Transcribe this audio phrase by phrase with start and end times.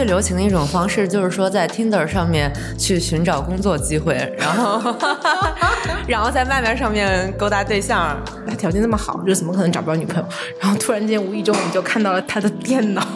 [0.00, 4.96] 最流行的一种方式就是说，在 Tinder 上面去寻找工作机会，然后，
[6.08, 8.16] 然后在外面上面勾搭对象。
[8.48, 10.24] 他条件那么好，就怎么可能找不到女朋友？
[10.58, 13.06] 然后突然间无意中我们就看到了他的电脑。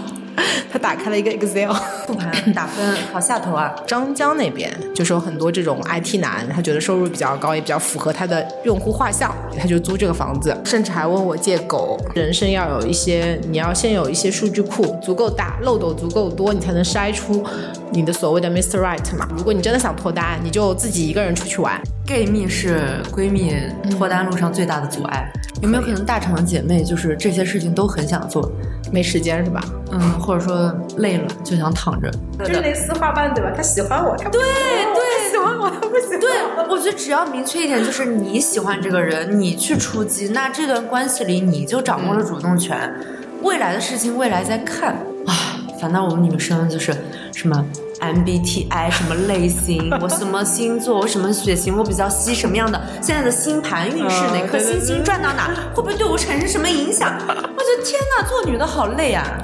[0.74, 1.72] 他打开了一个 Excel
[2.04, 3.72] 复盘打分，好下头啊！
[3.86, 11.96] 张江那边就是有很多这种 IT 男，他觉得收入比较高，也比较符合他的用户画像，他就租这个房子，甚至还问我借狗。
[12.16, 17.46] 人生要有一些，你要先有一些数据库足够大，漏斗足够多，你才能筛出
[17.94, 18.80] 你的所谓的 Mr.
[18.80, 19.28] Right 嘛。
[19.36, 21.80] 如果你真的想脱单，你就自己一个人出去玩。
[22.04, 23.54] gay 蜜是闺蜜
[23.90, 25.30] 脱单路上最大的阻碍。
[25.62, 28.50] 有没有可能大厂的姐妹就是这些事情都很想做，
[28.92, 29.64] 没时间是吧？
[29.92, 33.50] 嗯，或者说累了就想躺着，就是那丝花瓣对吧？
[33.56, 36.20] 他喜欢我，他对对喜欢我，他不喜欢。
[36.20, 36.30] 对，
[36.68, 42.92] 我觉得只要明确一点，就是你喜欢这个人，你去出击，那这段关系里你就掌握了主动权。
[43.40, 44.94] 未来的事情未来再看
[45.26, 45.32] 啊。
[45.80, 46.94] 反倒我们女生就是
[47.34, 47.64] 什么。
[48.00, 49.90] MBTI 什么类型？
[50.00, 50.98] 我什么星座？
[51.00, 51.76] 我什么血型？
[51.76, 52.80] 我比较吸什么样的？
[53.00, 57.12] 现在的星盘运势，哪颗星星转到哪，会不会对我产生什么影响？
[57.26, 59.40] 我觉得天哪，做女的好累啊！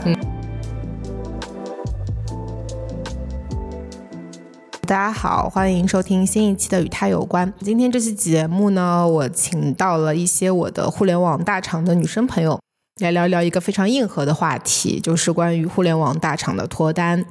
[4.86, 7.48] 大家好，欢迎收听新一期的《与他有关》。
[7.60, 12.58] 今天这期节目呢，我请到了一些我的互联网大厂的女生朋友。
[13.04, 17.24] 来聊聊一个非常硬核的话题，就是关于互联网大厂的脱单、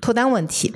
[0.00, 0.72] 脱单问题。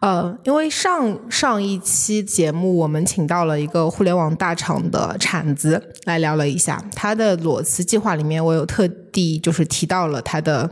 [0.00, 10.70] 呃，因为上上一期节目我们请到了一个互联网大厂的产子来聊了一下他的裸辞计划里面，我有特地就是提到了他的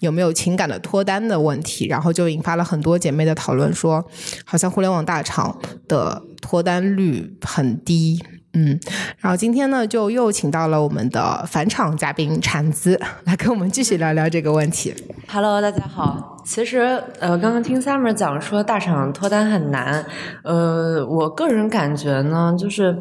[0.00, 4.04] 有没有情感的脱单的问题，然后就引发了很多姐妹的讨论，说
[4.44, 5.58] 好像互联网大厂
[5.88, 8.22] 的脱单率很低。
[8.58, 8.80] 嗯，
[9.18, 14.94] 然后今天呢，就又请到了我们的返场嘉宾产子来跟我们继续聊聊这个问题。
[15.28, 16.42] Hello，大家好。
[16.42, 16.78] 其实，
[17.20, 20.02] 呃，刚刚听 Summer 讲说大厂脱单很难，
[20.42, 22.96] 呃，我个人感觉呢，就是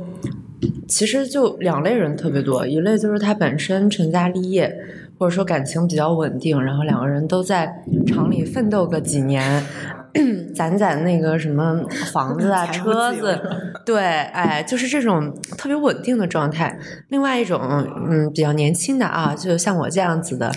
[0.87, 4.75] 其实就两类人特别多，一类就是他本身成家立业。
[5.17, 7.73] 或者说感情比较稳定，然后两个人都在
[8.05, 9.65] 厂里奋斗个几年，
[10.53, 11.81] 攒攒那个什么
[12.11, 13.41] 房子啊、 车子，
[13.85, 16.77] 对，哎，就是这种特别稳定的状态。
[17.07, 17.61] 另外一种，
[18.09, 20.51] 嗯，比较年轻的啊，就像我这样子的，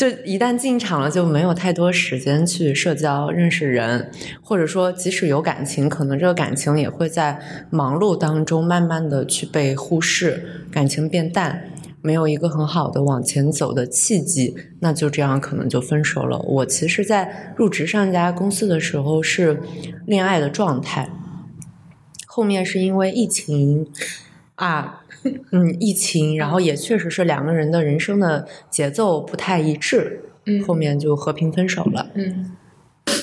[0.00, 7.38] 就一旦进场了，就没有太多时间去社交、认识人，或者说即使有感情，可能这个感情也会在
[7.68, 11.64] 忙碌当中慢慢的去被忽视，感情变淡。
[12.00, 16.38] 没有一个很好的往前走的契机，那就这样可能就分手了。
[16.38, 19.60] 我其实，在入职上一家公司的时候是
[20.06, 21.10] 恋爱的状态，
[22.26, 23.86] 后面是因为疫情
[24.54, 24.99] 啊，
[25.52, 32.06] 嗯，疫情，然后也确实是两个人的人生的节奏不太一致，嗯，后面就和平分手了。
[32.14, 32.56] 嗯，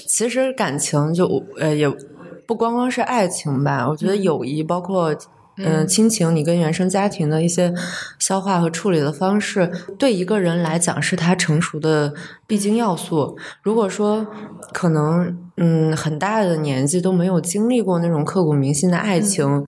[0.07, 1.87] 其实感情就呃也
[2.45, 5.15] 不光光是爱情吧，我觉得友谊包括。
[5.59, 7.73] 嗯，亲情，你跟原生家庭的一些
[8.19, 12.13] 消化和处理的方式，对一个人来讲是他成熟的
[12.45, 13.35] 必经要素。
[13.63, 14.27] 如果说
[14.71, 19.43] 可能，嗯，很大的年纪都没有经历过那种刻骨铭心的爱情。
[19.47, 19.65] 嗯，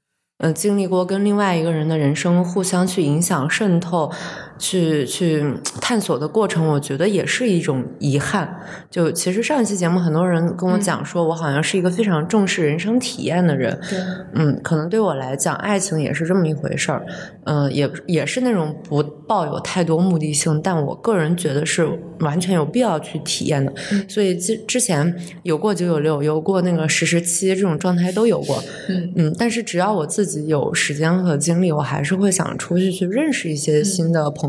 [0.54, 4.10] 经历过跟另外一个人的人生互相去影响、渗透、
[4.60, 5.44] 去去
[5.82, 8.56] 探索的过程，我觉得也是一种遗憾。
[8.92, 13.76] 就其实上一期节目，很多人跟我讲说，我好像是一个非常重视人生体验的人。
[13.90, 14.00] 对，
[14.36, 17.04] 嗯，可能对我来讲，爱情也是这么一回事儿。
[17.46, 21.90] 嗯，也也是那种不抱有太多目的性，但我个人觉得是
[22.20, 23.74] 完全有必要去体验的。
[24.08, 28.64] 所以之之前有过九九六，有过那个十十七这种状态都有过。
[28.88, 30.30] 嗯嗯，但是只要我自己。
[30.30, 34.49] 自己有时间和精力，我还是会想出去去认识一些新的朋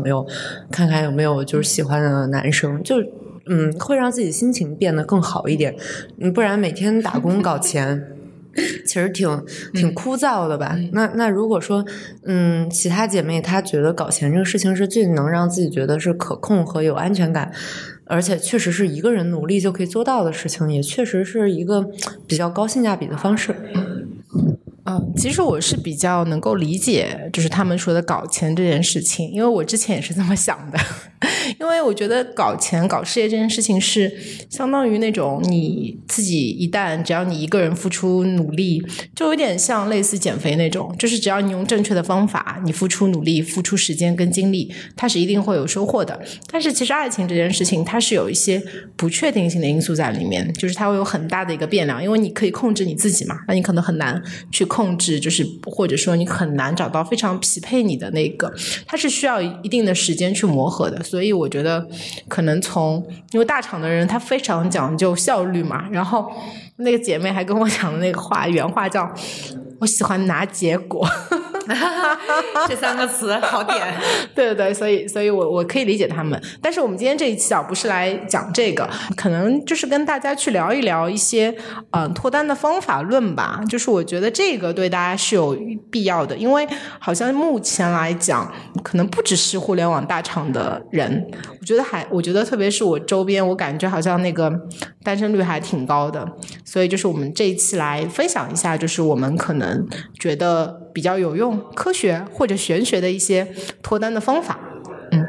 [0.71, 2.95] 看看有没有就是喜欢的男生，就
[3.47, 5.75] 嗯，会让自己心情变得更好一点。
[6.19, 8.07] 嗯，不然每天打工搞钱，
[8.85, 9.43] 其实挺
[9.73, 10.77] 挺枯燥的吧？
[10.93, 11.83] 那那如果说
[12.25, 17.51] 嗯，其他姐妹她觉得搞钱这个事情是最能让自己觉得是可控和有安全感，
[18.05, 21.89] 而且确实是一个人努力就可以做到的事情，也确实是一个
[22.27, 23.55] 比较高性价比的方式。
[23.73, 24.07] 嗯，
[24.85, 30.79] 嗯其实我是比较能够理解，就是他们说的搞钱这件事情，因为我之前也是这么想的。
[31.59, 34.11] 因为我觉得搞钱、搞事业这件事情是
[34.49, 38.81] 相当于那种你自己一旦只要你一个人付出努力，
[39.15, 46.19] 就有点像类似减肥那种，就是只要你用正确的方法，你付出努力、付出时间跟精力，它是一定会有收获的。
[46.51, 48.61] 但是其实爱情这件事情，它是有一些
[48.95, 54.19] 不确定性的因素在里面，就是它会有很大的一个变量，因为你可以控制你自己嘛，那你可能很难
[54.51, 58.49] 去控制，就是或者说你很难找到非常匹配你的那个，
[58.87, 61.03] 它是需要一定的时间去磨合的。
[61.03, 61.85] 所以我觉得，
[62.29, 66.31] 可能从因为大厂的人他非常讲究效率嘛，然后
[66.77, 69.13] 那个姐妹还跟我讲的那个话，原话叫
[69.81, 71.05] “我喜欢拿结果”。
[72.67, 73.79] 这三个词好点，
[74.35, 81.53] 对对对，所以所以我我可以理解他们，但是我们今天这一期啊，不是来讲这个，可能就是跟大家去聊一聊一些
[81.91, 83.61] 嗯脱单的方法论吧。
[83.69, 85.57] 就是我觉得这个对大家是有
[85.89, 86.67] 必要的，因为
[86.99, 88.51] 好像目前来讲，
[88.83, 91.25] 可能不只是互联网大厂的人，
[91.59, 94.51] 我觉得还我觉得特别是我周边，我感觉好像那个
[95.03, 96.27] 单身率还挺高的。
[96.65, 99.87] 所以就是我们这一期来分享一下，就是我们可能
[100.19, 101.59] 觉得比较有用。
[101.75, 103.47] 科学或者玄学的一些
[103.81, 104.59] 脱单的方法，
[105.11, 105.25] 嗯，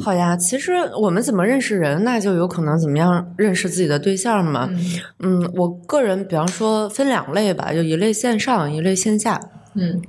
[0.00, 0.36] 好呀。
[0.36, 4.70] 其实我们怎么认识人，那就有可能怎么样认识自己的对象嘛。
[5.18, 9.40] 嗯，我个人比方说分两类吧，就一类线上，一类线下。
[9.74, 10.00] 嗯，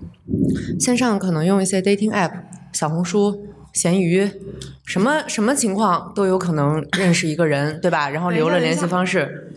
[0.79, 2.31] 线上可能用一些 dating app，
[2.73, 4.29] 小红书、闲鱼，
[4.85, 8.09] 什么什么情况都有可能认识一个人，对吧？
[8.09, 9.53] 然后留了联系方式。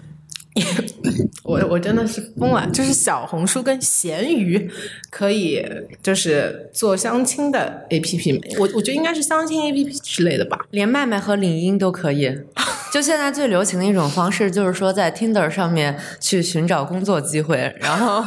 [1.43, 4.71] 我我真的是疯了，就是小红书跟闲鱼
[5.11, 5.67] 可以
[6.03, 12.33] 就是做相亲的 A P P，我我觉得应该是相亲 A P P 之类的吧，连麦麦和领英都可以。
[12.93, 18.25] 就现在最流行的一种方式，就是说在 Tinder 上面去寻找工作机会，然后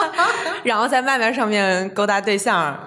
[0.64, 2.78] 然后在麦麦上面勾搭对象。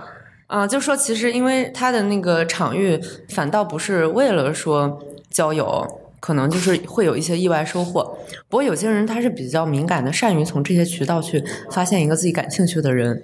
[0.48, 3.00] 嗯，就说其实因为他的那个场域
[3.30, 5.00] 反倒不是为了说
[5.30, 6.01] 交友。
[6.22, 13.22] 可能就是会有一些意外收获，不过有些人他是比较敏感的，善于从这些渠道去发现一个自己感兴趣的人。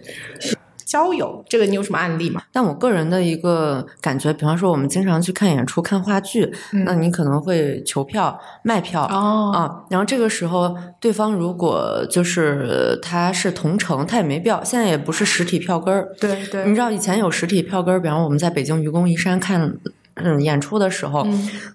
[0.84, 2.42] 交友这个你有什么案例吗？
[2.50, 6.50] 但我个人的一个感觉，比方说我们经常去看演出、看话剧，
[6.86, 16.08] 那你可能会求票、卖票啊，然后这个时候对方如果就是他是同城，他也没必要，现在也不是实体票根儿。
[16.22, 19.78] 对对，你知道以前有实体票根儿，比方我们在北京愚公移山看。
[20.24, 21.26] 嗯， 演出的时候，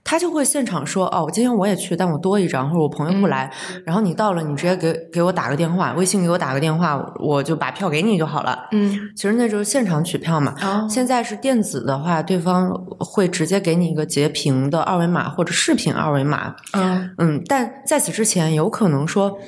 [0.05, 3.51] 他就会现场说：“哦，今天我也去，但我多一张，或者我朋友不来。
[3.85, 10.55] 然后你到了，你直接给给我打个电话，微信给我打个电话，我就把票给你就好了。”嗯，其实那就是现场取票嘛。
[10.89, 16.55] 现在是电子的话，对方会直接给你一个截屏的二维码或者视频二维码。
[16.73, 19.39] 嗯嗯，但在此之前，有可能说。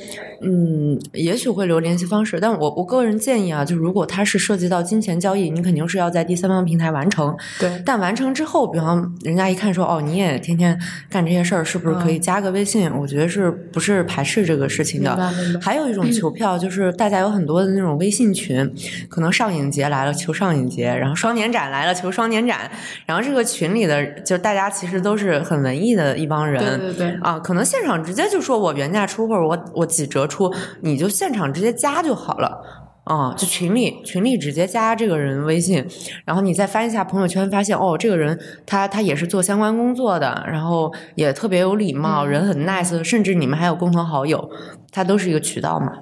[0.47, 7.35] 嗯，也许会留联系方式，但我我个人建议啊，就如果它是涉及到金钱交易，你肯定是要在第三方平台完成。
[7.59, 12.91] 对，但完成之后，比方人家一看说，哦，你也天天干这些事儿，是不是可以加个微信？
[12.95, 15.17] 我觉得是不是排斥这个事情的？
[15.63, 18.71] 还有一种求票，就是大家有很多的那种微信群，
[19.09, 22.71] 可能上影节来了求上影节，然后双年展来了求双年展，
[23.07, 30.29] 然后这个群里的就大家其实都是很文艺的一帮人，对对对，啊，可能现场直接就说我原价出，或者我我几折。
[30.34, 30.34] 出
[30.81, 32.61] 你就现场直接加就好了
[33.05, 35.87] 啊，就群里群里直接加这个人微信，
[36.25, 44.51] 然后你再翻一下朋友圈，发现哦，这个人他他也是做相关工作的，然后也特别有礼貌，人很 nice，甚至你们还有共同好友，
[44.91, 45.93] 他都是一个渠道嘛。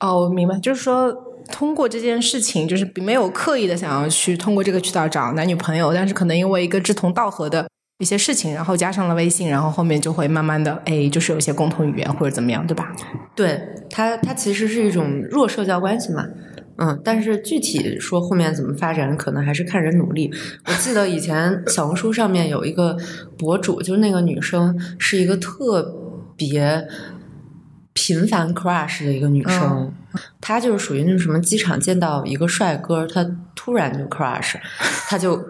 [0.00, 1.10] 哦，我明白，就是说
[1.50, 7.66] 通过这件事情，就是没有刻意的想要去通过这个渠道找男女朋友，但是可能因为一个志同道合的。
[7.98, 12.92] 一些事情，然后加上了微信，然后后面就会慢慢的，哎，就是有一些共同语言或者怎么样，对吧？
[13.36, 16.26] 对，它它其实是一种弱社交关系嘛，
[16.78, 20.28] 嗯，但是具体说后面怎么发展，可能还是看人努力。
[20.66, 22.96] 我记得以前小红书上面有一个
[23.38, 25.94] 博主，就是那个女生是一个特
[26.36, 26.88] 别
[27.92, 29.94] 频繁 crush 的一个女生，
[30.40, 33.24] 她就是属于那种什么机场见到一个帅哥，她
[33.54, 34.56] 突然就 crush，
[35.08, 35.40] 她就。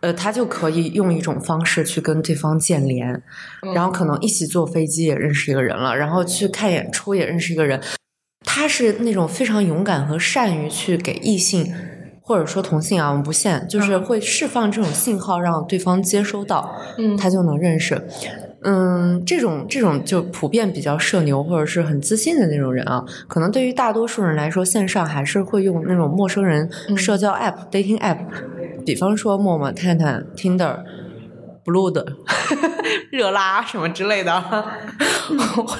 [0.00, 3.22] 呃，他就可以用一种方式去跟对方建联，
[3.74, 7.80] 然后可能一起坐飞机也认识一个人了，然后去看演出也认识一个人。
[8.44, 11.72] 他是那种非常勇敢和善于去给异性
[12.20, 18.02] 或者说同性啊，我们不限，就是会释放这种信号让对方接收到，嗯，他就能认识。
[18.64, 28.18] 嗯，这种这种就普遍比较社牛或者是很自信的那种人啊，可能对于大多数人来说，线上还是会用那种陌生人社交 app、dating app，
[28.84, 32.06] 比方说陌陌、探探、Tinder，blue 的
[33.10, 34.40] 热拉什么之类的。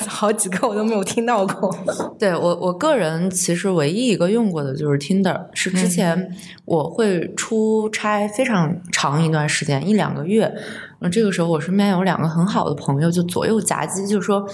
[0.07, 1.75] 好几个我都没有听到过。
[2.19, 10.55] 对我我个人其实唯一一个用过的就是 Tinder，是之前我会出差非常长一段时间，一两个月。
[11.03, 14.47] 那这个时候我身边有两个很好的朋友，就左右夹击，就说：“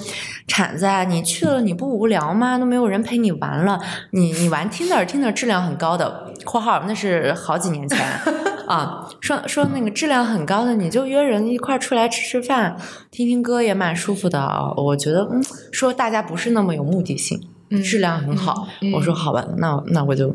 [0.48, 2.58] 铲子啊，你去了你不无聊吗？
[2.58, 3.78] 都没有人陪你玩了，
[4.12, 7.98] 你你玩 Tinder，Tinder 质量很高的（括号那是好几年前
[8.66, 12.76] 啊），说说那个质量很高的，你就约人一块儿出来吃吃饭，
[13.10, 14.72] 听听歌也蛮舒服的啊。
[14.76, 17.40] 我觉得，嗯，说大家不是那么有目的性，
[17.84, 18.66] 质量很好。
[18.94, 20.34] 我说好吧，那那我就。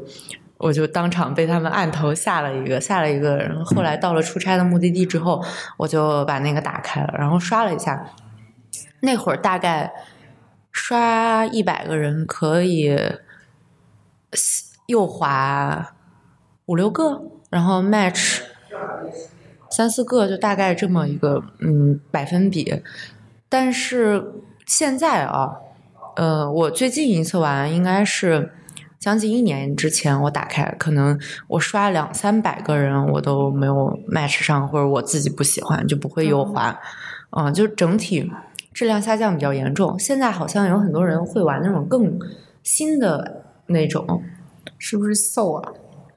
[0.63, 5.43] 我就当场被他们按头下了一个，下了一个，然后后来到了出差的目的地之后，
[5.75, 8.09] 我就把那个打开了，然后刷了一下，
[9.01, 9.91] 那会儿大概
[10.71, 12.97] 刷一百个人可以
[14.85, 15.93] 右滑
[16.67, 18.39] 五六个，然后 match
[19.69, 22.81] 三四个，就大概这么一个嗯百分比。
[23.49, 24.31] 但是
[24.65, 25.57] 现在啊，
[26.15, 28.53] 呃，我最近一次玩应该是。
[29.03, 31.19] 将近一年之前，我打开，可能
[31.49, 36.79] 我刷两三百个人，我都没有 match 上，或者我自己不喜欢，就不会优化。
[37.31, 38.31] 嗯，就整体
[38.73, 39.99] 质量下降比较严重。
[39.99, 42.17] 现在好像有很多人会玩那种更
[42.63, 44.23] 新的那种，
[44.77, 45.73] 是不是 Soul 啊？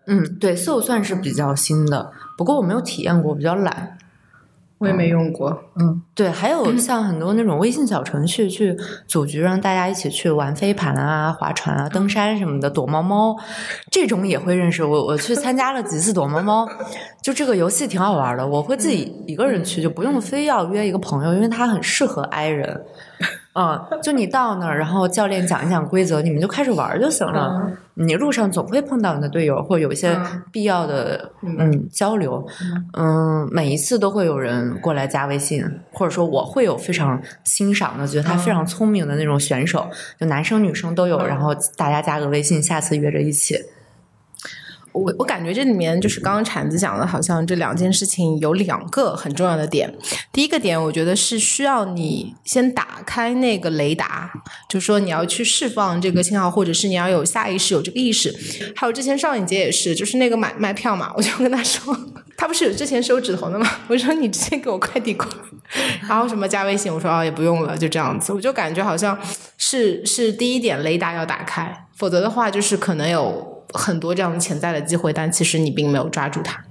[0.06, 3.98] 嗯，对，Soul 算是比较新的，不过我没有体验过，比较懒。
[4.78, 8.76] 我也没用过，嗯，对，还有 像很多那种微信小程序去
[9.08, 13.34] 组局，让大家一起去玩飞盘啊、划船啊、登山什么的，躲猫猫，
[13.90, 14.84] 这种也会认识。
[14.84, 16.68] 我我去参加了几次躲猫猫，
[17.22, 18.46] 就这个游戏挺好玩的。
[18.46, 22.82] 我会自己一个人去，就不用非要约一个朋友，因为它很适合 i 人。
[23.56, 27.72] 嗯，就你到那儿，然后教练讲一讲规则，你们就开始玩就行了。
[27.94, 30.14] 你路上总会碰到你的队友，或有一些
[30.52, 32.46] 必要的嗯交流。
[32.92, 39.88] 嗯，每一次都会有人过来加微信，或者说我会有非常欣赏的，觉得他非常聪明的那种选手，
[40.20, 41.24] 就男生女生都有。
[41.24, 43.58] 然后大家加个微信，下次约着一起。
[44.96, 49.92] 我我感觉这里面就是刚刚铲子讲的，好像这两件事情有两个很重要的点。
[50.32, 54.32] 第一个点，我觉得是需要你先打开那个雷达，
[54.68, 58.34] 就说你要去释放这个信号，或者是你要有下意识有这个意识。
[58.74, 61.94] 还有之前上一节也是，就是那个买卖票嘛，我就跟他说，
[62.38, 63.68] 他不是有之前收纸头的吗？
[63.88, 68.32] 我说你直接给我快递过来，然后什么加微信，我说哦也不用了，就这样子。
[68.32, 69.18] 我就感觉好像
[69.58, 73.55] 是是第一点，雷达要打开，否则的话就是可能有。
[73.76, 76.64] 很多这样潜在的机会，但其实你并没有抓住它。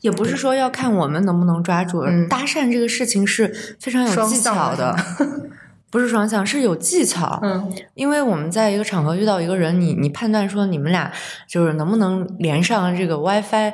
[0.00, 2.02] 也不是说要看我们能不能抓住。
[2.28, 4.94] 搭讪这个事情是非常有技巧的，
[5.90, 7.40] 不是双向，是有技巧。
[7.42, 11.10] 嗯，因为我们在一个场合遇到一个人，你你判断说你们俩
[11.48, 13.72] 就是能不能连上这个 WiFi，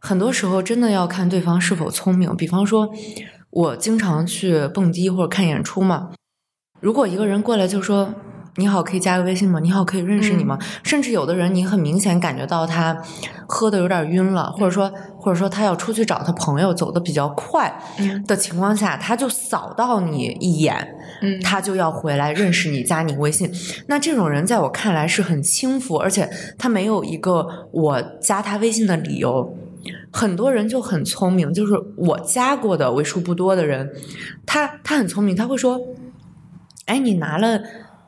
[0.00, 2.34] 很多时候真的要看对方是否聪明。
[2.36, 2.88] 比方说，
[3.50, 6.10] 我经常去蹦迪或者看演出嘛，
[6.80, 8.14] 如果一个人过来就说。
[8.56, 9.58] 你好，可以加个微信吗？
[9.60, 10.58] 你好，可以认识你吗？
[10.82, 12.94] 甚至有的人，你很明显感觉到他
[13.46, 17.74] 喝的有点晕了，或者说，或者说他要出去找他朋友，走的比较快
[18.26, 20.96] 的情况下，他就扫到你一眼，
[21.42, 23.50] 他就要回来认识你，加你微信。
[23.86, 26.28] 那这种人在我看来是很轻浮，而且
[26.58, 29.56] 他没有一个我加他微信的理由。
[30.12, 33.90] 很多人就很聪明，就是我加过的为数不多的人，
[34.44, 35.80] 他他很聪明，他会说
[36.84, 37.58] ：“哎，你拿了。”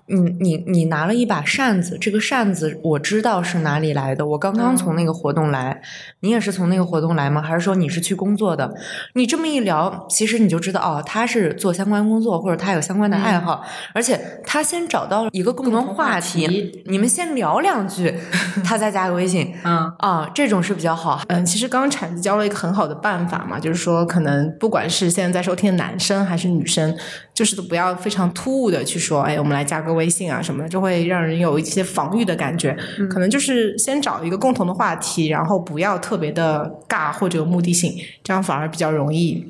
[0.07, 4.27] 你你你拿了一把扇子，这个扇子我知道是哪里来的。
[4.27, 5.81] 我刚刚从那个活动来，
[6.21, 7.41] 你也是从那个活动来吗？
[7.41, 8.75] 还是说你是去工作的？
[9.15, 18.15] 你这么一聊，其实你就知道哦，他是做相关工作，或者他有相关的爱好，而且他先找到了一个共同话题，你们先聊两句，
[18.63, 21.23] 他再加个微信，嗯啊，这种是比较好。
[21.29, 26.95] 嗯，其实刚刚铲子教了一个很好的办法嘛，就是说可能不管是现在在收听的男生还是女生，
[27.35, 29.95] 就是都不要非常突兀的去说，哎，我们来加个。
[29.95, 32.77] 微信啊什么的，就会让人有一些防御的感觉。
[33.09, 39.47] 可能就是先找一个共同的话题，然后不要特别的尬或者有目的性，这样反而比较容易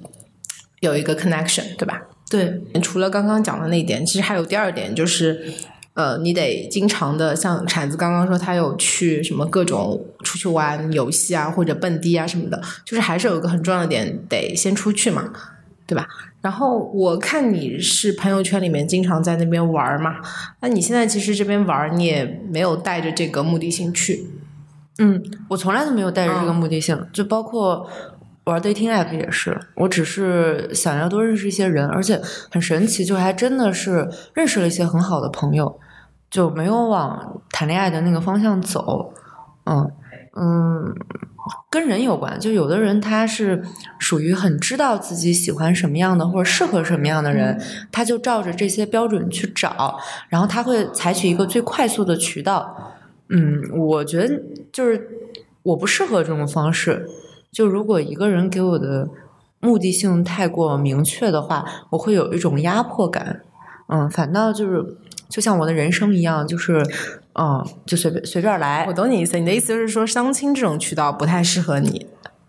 [0.81, 2.03] 有一个 connection，对吧？
[2.29, 2.61] 对。
[2.83, 5.50] 除了刚刚讲的那一点，其实还有第二点，就是
[5.95, 15.33] 呃，你得经常的，像铲子刚刚说，他有去什么各种出去玩游戏啊，或者蹦迪啊什么的，就是还是有一个很重要的点，得先出去嘛，
[15.87, 16.07] 对吧？
[16.45, 20.17] 然后我看你是朋友圈里面经常在那边玩嘛，
[20.61, 24.27] 那你现在其实这边玩你也没有带着这个目的性去，
[24.99, 27.89] 嗯，我从来都没有带着这个目的性，就包括
[28.45, 32.21] 玩 dating app 也是，我只是想要多认识一些人，而且
[32.51, 35.81] 很神奇，就还真的是认识了一些很好的朋友，
[36.31, 39.15] 就没有往谈恋爱的那个方向走，
[39.65, 39.91] 嗯
[40.37, 40.95] 嗯。
[41.71, 43.63] 跟人有关，就有的人他是
[43.99, 47.61] 属于很知道自己喜欢什么样的或者适合什么样的人，
[47.93, 49.99] 他就照着这些标准去找，
[50.29, 52.95] 然后他会采取一个最快速的渠道。
[53.29, 55.09] 嗯，我觉得就是
[55.63, 57.09] 我不适合这种方式。
[57.51, 59.09] 就如果一个人给我的
[59.61, 63.43] 目的性太过明确的话，我会有一种压迫感。
[63.87, 64.83] 嗯，反倒就是
[65.28, 66.85] 就像我的人生一样，就是
[67.35, 68.93] 嗯，就随便随便来我。
[68.93, 72.07] 懂你意思，你的意思就是说相亲这种渠道不太适合你，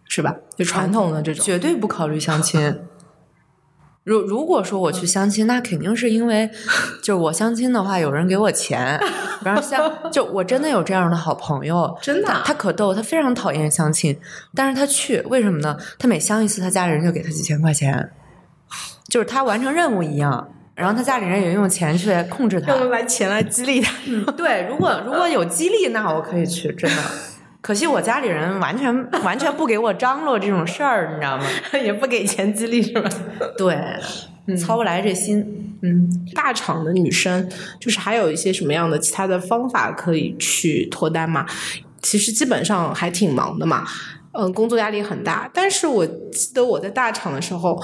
[0.08, 0.36] 是吧？
[0.56, 1.44] 就传统的这种。
[1.44, 2.80] 绝对不考虑相亲。
[4.06, 6.48] 如如果说我去相亲，那肯定是因为，
[7.02, 9.00] 就是我相亲的话，有人给我钱。
[9.44, 14.16] 然后相，就我真的有这样的好朋友，真的啊他他可逗，他非常讨厌相亲，
[14.54, 15.76] 但是他去，为什么呢？
[15.98, 18.12] 他每相一次，他家人就给他几千块钱，
[19.10, 20.50] 就是他完成任务一样。
[20.76, 22.76] 然后他家里人也用钱去控制他。
[22.76, 27.02] 用来钱来激励他，对，如果如果有激励，那我可以去，真的。
[27.62, 31.46] 可惜我家里人完全完全不给我张罗这种事儿，你知道吗？
[31.82, 33.10] 也不给钱激励是吧？
[33.58, 33.76] 对，
[34.58, 35.78] 操不来这心。
[35.82, 41.46] 嗯，大厂的女生就是还有一些什么样的其他的方法可以去脱单嘛？
[42.02, 43.84] 其实基本上还挺忙的嘛，
[44.34, 45.50] 嗯，工作压力很大。
[45.54, 47.82] 但是我记得我在大厂的时候。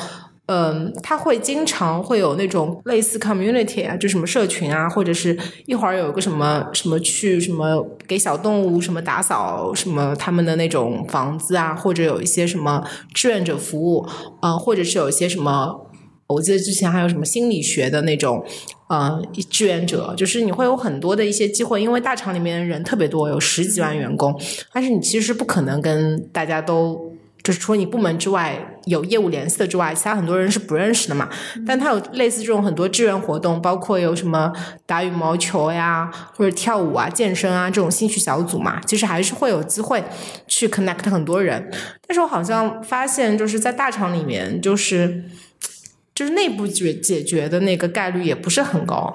[0.54, 14.06] 嗯，他会经常会有那种类似 community 啊，就什么社群啊，或者是一会儿有个什么什么去什么给小动物什么打扫什么他们的那种房子啊，或者有一些什么志愿者服务，
[14.42, 15.88] 啊、或者是有一些什么
[16.28, 18.44] 我记得之前还有什么心理学的那种，
[18.90, 24.38] 呃，志愿者，就是你会有很多的一些机会，因为大厂里面人特别多，有十几万员工，
[24.74, 27.11] 但是你其实不可能跟大家都。
[27.44, 31.30] 就是除了你部门之外有业务联系的之外，其他很多人是不认识的嘛。
[31.66, 34.52] 但他有类似这种很多志愿活动，包括有什么
[34.86, 40.04] 打羽毛球呀，或者跳舞啊、健身啊这种兴趣小组嘛，其实还是会有机会
[40.48, 41.72] 去 connect 很多人。
[42.08, 45.24] 但是我好像发现，就是在大厂里面，就是
[46.14, 49.14] 就是内部解解决的那个概率也不是很高，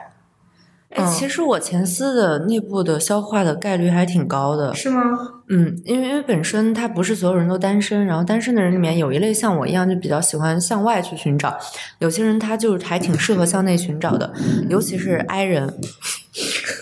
[1.04, 4.74] 其实我前司的内部的消化的概率还挺高的。
[4.74, 5.02] 是吗？
[5.48, 11.50] 嗯，因为因为本身他不是所有人都单身，然后单身的人里面有一类像我一样，就比较喜欢向外去寻找；
[11.98, 14.32] 有些人他就是还挺适合向内寻找的，
[14.68, 15.72] 尤其是 I 人。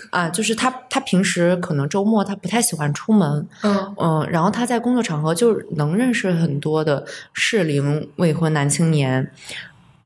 [0.09, 9.29] 啊，就是他，他平时可能周末他不太喜欢出门，嗯嗯，然后他在工作场合就能认识很多的适龄未婚男青年，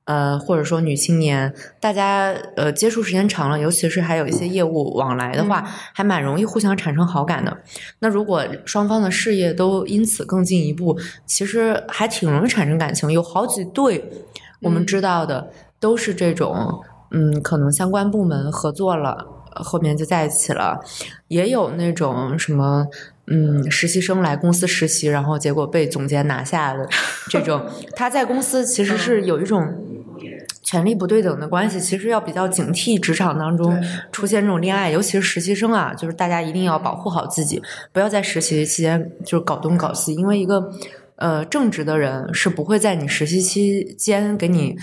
[0.09, 7.55] 呃，或者说女青年，大家呃接触时间长了，尤其是还有一些业务往来的话，还蛮容易互相产生好感的。
[7.99, 13.11] 那如果双方的事业都因此更进一步，其实还挺容易产生感情。
[13.11, 14.03] 有好几对
[14.61, 19.35] 我们知道的都是这种，嗯，可能相关部门合作了。
[19.51, 20.79] 后面就在一起了，
[21.27, 22.87] 也有那种什么，
[23.27, 26.87] 嗯，实习生来公司实习，然后结果被总监拿下的
[27.29, 27.65] 这种。
[27.95, 29.61] 他在公司其实是有一种
[30.69, 33.75] 权力不对等的关系，其实要比较警惕职场当中
[34.11, 37.59] 出现这种恋爱，尤其是实习生啊，就是大家一定要保护好自己，
[37.91, 40.71] 不要在实习期间就是搞东搞西，因为一个
[41.15, 44.77] 呃正直的人是不会在你实习期间给你。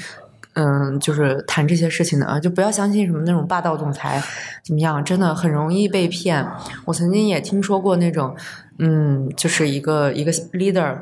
[0.58, 4.22] 嗯，就是谈这些事情的啊，就不要相信什么那种霸道总裁
[4.64, 6.42] 怎么样，真的很容易被骗。
[6.86, 8.34] 我曾经也听说过那种，
[8.78, 10.96] 嗯，就是一个一个 leader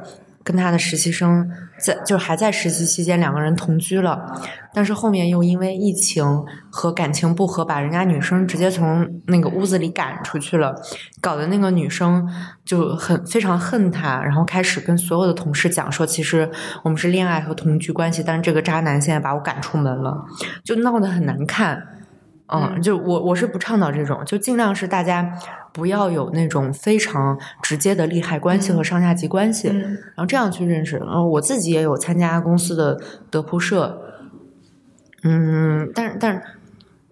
[0.45, 4.41] 跟他的实习生在，就还在实习期间两个人同居了，
[4.75, 6.25] 但是后面又因为疫情
[6.71, 10.75] 和感情不和，把人家女生直接从那个屋子里赶出去了，
[11.21, 12.29] 搞得那个女生
[12.65, 16.51] 就很非常恨他，然后开始跟所有的同事讲说，其实
[16.83, 20.27] 我们是恋爱和同居关系，但是这个渣男现在把我赶出门了，
[20.63, 21.83] 就闹得很难看。
[22.47, 25.33] 嗯，就我我是不倡导这种，就尽量是大家
[25.73, 31.03] 不要有那种非常直接的利害关系和上下级关系，嗯然后这样去认识。
[31.05, 34.01] 嗯，我自己也有参加公司的德扑社，
[35.23, 36.43] 嗯，但是但是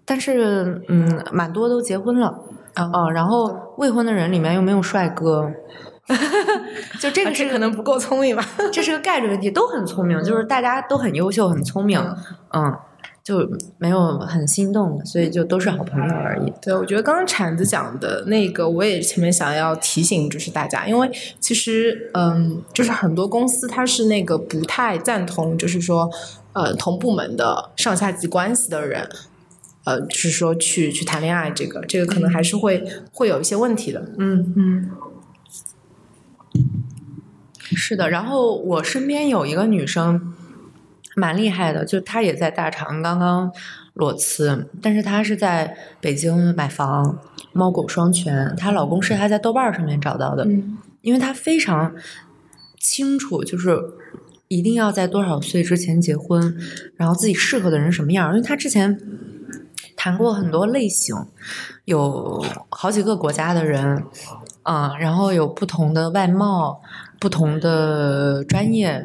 [0.05, 2.38] 但是嗯，蛮多都结婚了。
[2.75, 5.53] 啊嗯，然后未婚的人里面又没有帅哥，
[6.99, 8.42] 就这个是这可能不够聪明吧？
[8.73, 12.01] 这是个概率问题，都很聪明，就是大家都很优秀、很聪明，
[12.55, 12.75] 嗯，
[13.25, 16.53] 就没有很心动的，所以就都是好朋友而已。
[16.61, 26.11] 对，我觉得刚刚铲子讲的那个，我也前面想要提醒就是大家，因为其实嗯，就是很多公司它是那个不太赞同，就是说
[26.53, 29.09] 呃同部门的上下级关系的人。
[29.85, 34.01] 呃，就是说去去谈恋爱，这个这个可能还是会、会有一些问题的。
[34.17, 34.91] 嗯嗯
[37.59, 40.33] 是的，然后我身边有一个女生，
[41.14, 43.51] 蛮厉害的，就她也在大厂刚刚
[43.94, 47.18] 裸辞，但是她是在北京买房，
[47.53, 48.55] 猫狗双全。
[48.57, 51.94] 她老公是她在豆瓣上面找到的，嗯因为她非常
[52.79, 53.77] 清楚，就是
[54.48, 56.57] 一定要在多少岁之前结婚，
[56.96, 58.31] 然后自己适合的人什么样。
[58.31, 58.98] 因为她之前
[59.96, 61.14] 谈过很多类型，
[61.85, 64.05] 有好几个国家的人，
[64.62, 66.81] 嗯，然后有不同的外貌、
[67.20, 69.05] 不同的专业。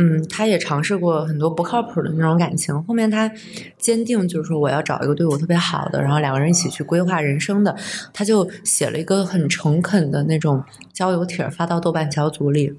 [0.00, 2.82] 嗯，他也尝试过很多不靠谱的那种感情。
[2.84, 3.28] 后面他
[3.76, 7.74] 坚定就是说，我要找一个对我特别好的，然后两个人一起去规划人生的。
[8.12, 12.72] 他就写了一个很诚恳的那种交友帖发到豆瓣小组里，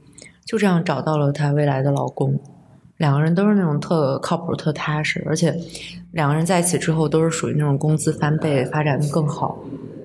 [0.46, 2.40] 就这样找到了他未来的老公。
[2.96, 5.54] 两个人都是那种特靠谱、特踏实，而且
[6.12, 9.60] 两个人在一起之后都是属于那种工资翻倍、发展的更好。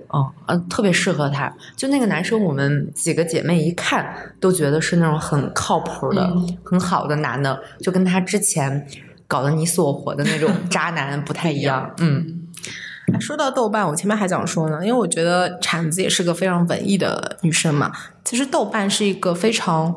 [0.09, 1.53] 哦，嗯，特别适合他。
[1.77, 8.87] 就那个男生，我们几个姐妹一看都觉得是那种很靠谱的、很好的男的，就跟他之前
[9.27, 11.93] 搞得你死我活的那种渣男 不太一样。
[11.99, 12.43] 嗯，
[13.21, 17.93] 说到豆瓣，我前面还想说呢，因为我觉得铲子也是个非常文艺的女生嘛。
[18.25, 19.95] 其实豆瓣是一个非常，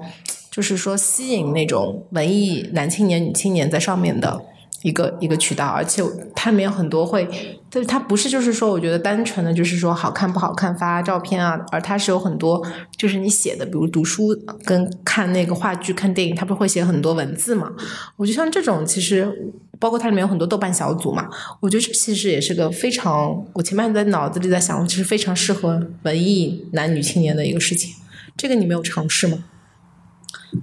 [0.51, 4.41] 就是说吸引那种文艺男青年、女青年在上面的。
[4.87, 6.01] 一个一个渠道，而且
[6.33, 7.27] 它里面有很多会，
[7.69, 14.29] 就是它不是就是说，我觉得单纯的就是说好看不好看发照片啊，而它是有很多就是你写的，比如读书
[14.63, 17.69] 跟看那个话剧、看电影，它不会写很多文字嘛？
[18.15, 21.27] 我觉得像这种其实，包括它里面有很多豆瓣小组嘛，
[21.59, 27.93] 我觉得这其实也是个非常，我前面在脑子里在想，其实非常适合文艺男女青年的一个事情。
[28.37, 29.43] 这个你没有尝试吗？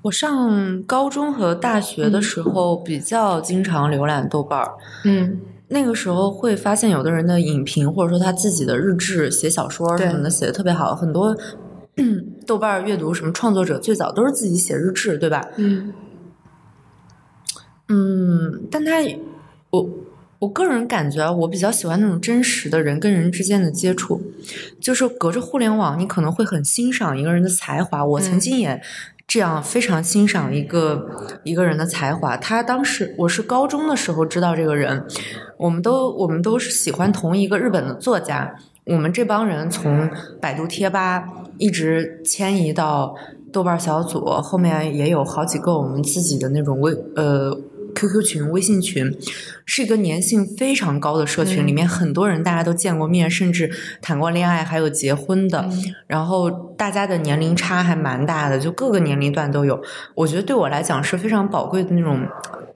[0.02, 4.72] 我上高中和大学的时候比较经常浏览豆瓣儿，
[5.04, 11.36] 嗯，那个时候会发现有的人的影评或者说他自己的日志、写小说什么的写的特别好，很多
[12.46, 15.42] 豆瓣儿阅读什么创作者最早都是自己写日志，对吧？
[15.56, 15.92] 嗯，
[17.88, 18.92] 嗯，但他
[19.70, 19.88] 我
[20.40, 24.20] 我个人感觉我比较喜欢那种真实的人跟人之间的接触，
[24.80, 28.04] 就是隔着互联网，你可能会很欣赏一个人的才华。
[28.04, 28.82] 我曾经也。
[29.26, 31.06] 这样非常欣赏一个
[31.44, 32.36] 一个人的才华。
[32.36, 35.06] 他当时我是高中的时候知道这个人，
[35.56, 38.54] 我们都我们都是喜欢同一个日本的作家。
[38.86, 40.10] 我们这帮人从
[40.40, 41.24] 百度贴吧
[41.58, 43.14] 一直迁移到
[43.52, 47.56] 豆瓣小组，后面也有好几个我们自己的那种微呃。
[47.94, 49.16] QQ 群、微信群
[49.64, 53.70] 是一个粘性非常高的社群，里面很多人大家都见过面，甚至
[54.02, 55.68] 谈过恋爱，还有结婚的。
[56.06, 59.82] 然后大家的年龄差还蛮大的，就各个年龄段都有。
[60.14, 62.26] 我觉得对我来讲是非常宝贵的那种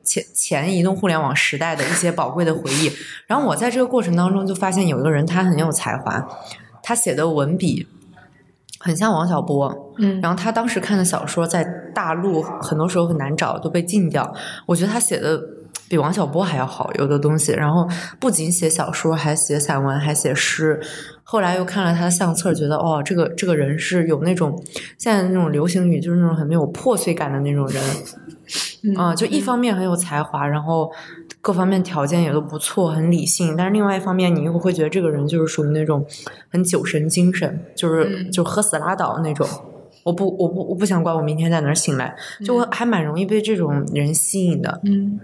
[0.05, 2.91] 前前移动互联网时代的一些宝贵的回忆。
[3.27, 6.27] 然后我在这个过程当中就发现有一个人他很有才华，
[6.83, 7.87] 他写的文笔。
[8.79, 11.65] 很像王小波，嗯，然后他当时看的小说在
[11.95, 14.33] 大陆很多时候很难找，都被禁掉。
[14.67, 15.41] 我觉得他写的
[15.89, 17.53] 比王小波还要好，有的东西。
[17.53, 17.89] 然后
[18.21, 20.81] 不仅写小说，还写散文，还写诗。
[21.25, 24.57] 后来又看了他的相册，觉得哦，这个这个人是有那种
[24.97, 27.83] 现在那种流行语，就是那种很没有破碎感的那种人。
[28.97, 30.91] 啊，就一方面很有才华，然后
[31.49, 33.57] 各方面条件也都不错，很理性。
[33.57, 36.05] 但是另外一方面，你又会觉得这个人就是属于那种
[36.51, 39.49] 很酒神精神，就是就喝死拉倒那种。
[40.05, 44.79] 我不，我不，我不想管我明天在哪儿醒来，就我还蛮容易被这种人吸引的。
[44.85, 45.19] 嗯。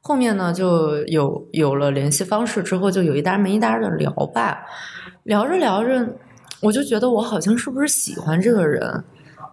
[0.00, 4.64] 后面呢，就有有了联系方式之后，就有一搭没一搭的聊吧，
[5.24, 6.16] 聊着聊着，
[6.62, 9.04] 我就觉得我好像是不是喜欢这个人。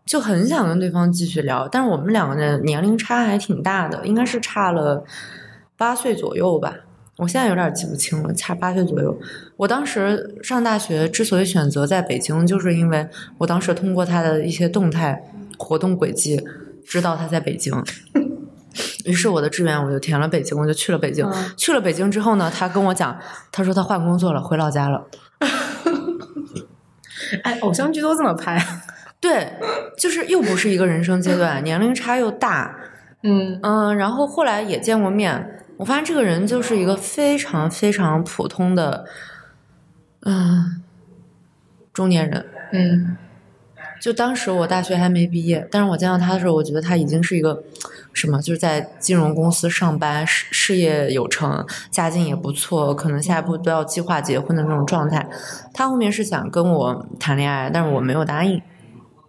[0.03, 5.01] 就很想跟对方继续聊，但是我们两个的年龄差还挺大的，应该是差了
[5.81, 6.75] 八岁左右吧。
[7.17, 9.17] 我现在有点记不清了，差八岁左右。
[9.57, 13.07] 我当时上大学之所以选择在北京，就是因为
[13.39, 15.23] 我当时通过他的一些动态
[15.57, 16.39] 活动轨迹
[16.85, 17.73] 知道他在北京，
[19.05, 21.27] 于是我的志愿我就填了北京，我就去了北京。
[21.57, 23.19] 去了北京之后呢，他跟我讲，
[23.51, 25.07] 他说他换工作了，回老家了。
[27.41, 28.63] 哎，偶像剧都这么拍。
[29.19, 29.53] 对，
[29.97, 32.75] 就是又不是一个人生阶段，年龄差又大，
[33.23, 39.03] 嗯嗯，然后后来也见过面，我发现这个人就是一个非常非常普通的，
[40.19, 40.79] 嗯，
[41.91, 43.17] 中年人，嗯，
[43.99, 47.63] 就当时我大学还没毕业，但是我见到他的时候，我觉得他已经是一个
[48.13, 55.27] 什么，就是在金融公司上班，事事业有成，家境也不错，可能下一步都要计划结婚的那种状态。
[55.73, 58.61] 他后面是想跟我谈恋爱，但是我没有答应。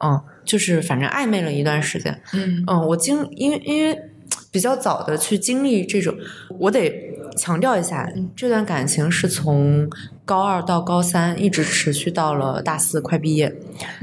[0.04, 2.20] 嗯，就是反正暧昧了一段时间。
[2.34, 4.11] 嗯嗯，我经因为因为
[4.52, 6.14] 比较早的去经历这种，
[6.58, 6.92] 我得
[7.36, 9.90] 强调一下，这段感情是从
[10.24, 13.52] 高二到高三一直持续到了大四快毕业，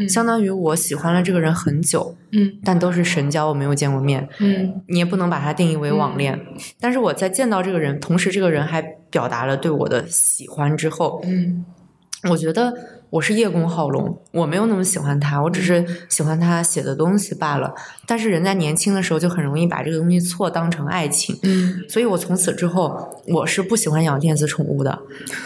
[0.10, 2.16] 相当于我喜欢了这个人很久。
[2.32, 4.28] 嗯，但都是神交，我没有见过面。
[4.40, 6.40] 嗯，你也不能把它定义为网恋。
[6.80, 11.64] 但是我在见到这个人，同时这个人还表达了对我的喜欢之后，嗯。
[12.30, 12.74] 我觉得
[13.10, 17.74] 我是叶公好龙，我没有那么喜欢他，我只是喜欢他写的东西罢了。
[18.06, 25.00] 但是人在年轻的时候就很容易把这个东西错当成爱情，嗯，所以我从此之后我是不喜欢养电子宠物的，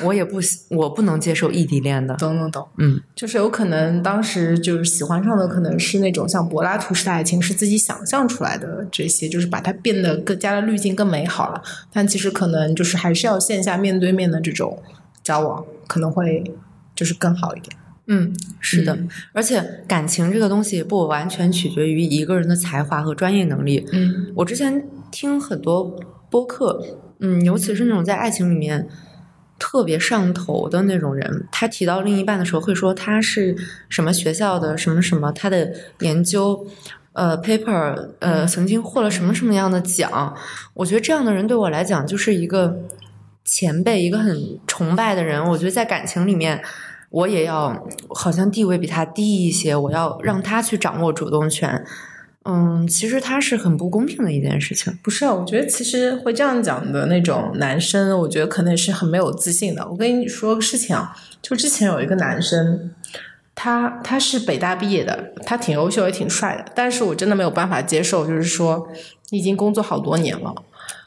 [0.03, 2.13] 我也不喜我不能接受异地恋的。
[2.15, 11.61] 懂懂懂，嗯，就是有可能当时就是喜欢上的可能是那种像柏拉图式的爱情，是自己想象出来的这些，就是把它变得更加的滤镜更美好了。
[11.93, 14.77] 但其实可能就是还是要线下面对面的这种
[15.23, 16.43] 交往，可能会
[16.95, 17.75] 就是更好一点。
[18.07, 23.85] 嗯，是的，嗯而且感情这个东西不完全取决于一个人的才华和专业能力。
[23.93, 25.95] 嗯我之前听很多
[26.29, 26.83] 播客，
[27.19, 28.87] 嗯，尤其是那种在爱情里面
[29.57, 33.55] 特别上头的那种人，他提到另一半的时候会说他是
[33.87, 36.67] 什么学校的什么什么，他的研究。
[37.13, 40.35] 呃，paper，呃，曾经获了什么什么样的奖？
[40.73, 42.75] 我觉得这样的人对我来讲就是一个
[43.45, 45.43] 前辈，一个很崇拜的人。
[45.49, 46.61] 我觉得在感情里面，
[47.09, 51.83] 我也要好像地位比他低一些，我要让他去掌握主动权。
[52.45, 54.97] 嗯，其实他是很不公平的一件事情。
[55.01, 59.87] 不是啊，我觉得其实会这样讲的那种男生，我觉得可能是很没有自信的。
[59.89, 62.91] 我跟你说个事情啊，就之前有一个男生，
[63.55, 68.89] 他他是北大毕业的，他挺优秀也挺帅的，但是我真的没有办法接受，就是说
[69.29, 70.53] 你已经工作好多年了。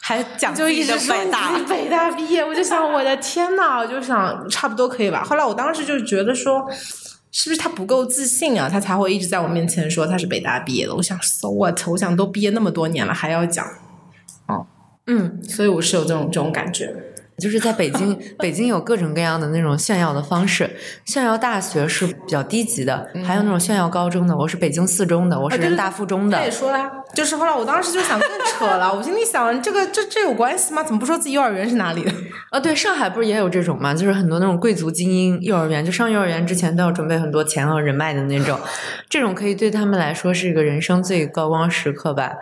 [0.09, 5.25] 还讲就一直说自己北大毕业，我就想我的天呐，我就想差不多可以吧。
[5.25, 6.64] 后来我当时就觉得说，
[7.33, 10.95] 是不是他不够自信啊，他才会一直在我面前说他是北大毕业的。
[10.95, 11.77] 我想 so what？
[11.88, 13.66] 我想都毕业那么多年了，还要讲，
[14.47, 14.64] 哦
[15.09, 16.95] 嗯，所以我是有这种这种感觉。
[17.38, 20.70] 就是在北京， 北京有各种各样的那种炫耀的方式。
[21.05, 24.37] 炫耀大学是比较低级的，还有那种炫耀高中的。
[24.37, 26.51] 我是北京四中的，我是人大附中的他也。
[26.51, 30.83] 说啦，就是后来我当时就想更扯了，我心里想这个这这有关系吗？
[30.83, 32.12] 怎么不说自己幼儿园是哪里的？
[32.51, 33.92] 啊，对，上海不是也有这种吗？
[33.94, 38.59] 就是很多那种贵族精英幼儿园，就上幼儿园之前都要准备很多钱和人脉的那种。
[39.11, 42.33] 这种可以对他们来说是一个人生最高光时刻吧，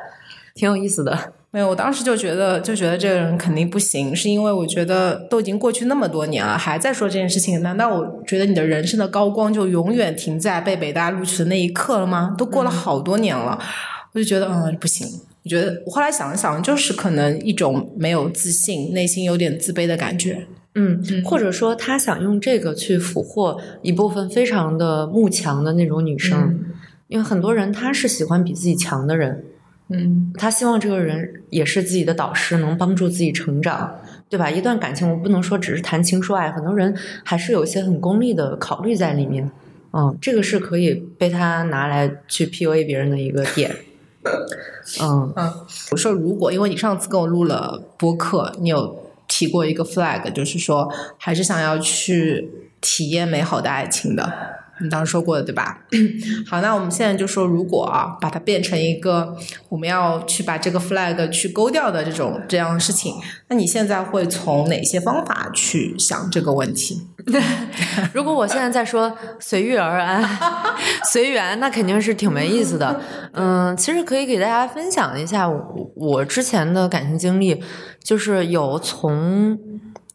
[0.54, 1.32] 挺有意思的。
[1.54, 12.34] 没有，我当时就觉得，就觉得这个人肯定不行，是因为我觉得都已经过去那么多年了，还在说这件事情，难道我觉得你的人生的高光就永远停在被北大录取的那一刻了吗？
[12.36, 13.56] 都过了好多年了，
[14.14, 15.06] 我就觉得嗯不行。
[15.44, 20.44] 我觉得我后来想了想，就是可能一种没有自信、内心有点自卑的感觉。
[20.74, 26.58] 嗯，或者说他想用这个去俘获一部分非常的慕强的那种女生，
[27.06, 29.44] 因为很多人他是喜欢比自己强的人，
[29.88, 33.94] 嗯他希望这个人也是自己的导师，能帮助自己成长，
[34.28, 34.50] 对吧？
[34.50, 39.50] 一段感情我不能说只是谈情说爱，很多人还是有一些很功利的考虑在里面。
[39.92, 43.70] 嗯，这个是可以被他拿来去 PUA 别人的一个点。
[45.02, 45.52] 嗯嗯，
[45.90, 54.32] 我说如果因为你上次跟我录了播客，你有提过一个 flag，就是说还是想要去体验美好的爱情的。
[54.80, 55.78] 你当时说过的对吧？
[56.48, 59.36] 好，那我们现在就说，如果啊，把它变成一个
[59.68, 63.14] 我们要去把这个 flag 去勾掉的这种这样的事情，
[63.48, 67.00] 那你现在会从哪些方法去想这个问题？
[68.12, 70.22] 如果我现在在说随遇而安、
[71.10, 73.00] 随缘，那肯定是挺没意思的。
[73.32, 77.62] 嗯，其实可以给大家分享一下我我之前的感情经历，
[78.02, 79.58] 就是有从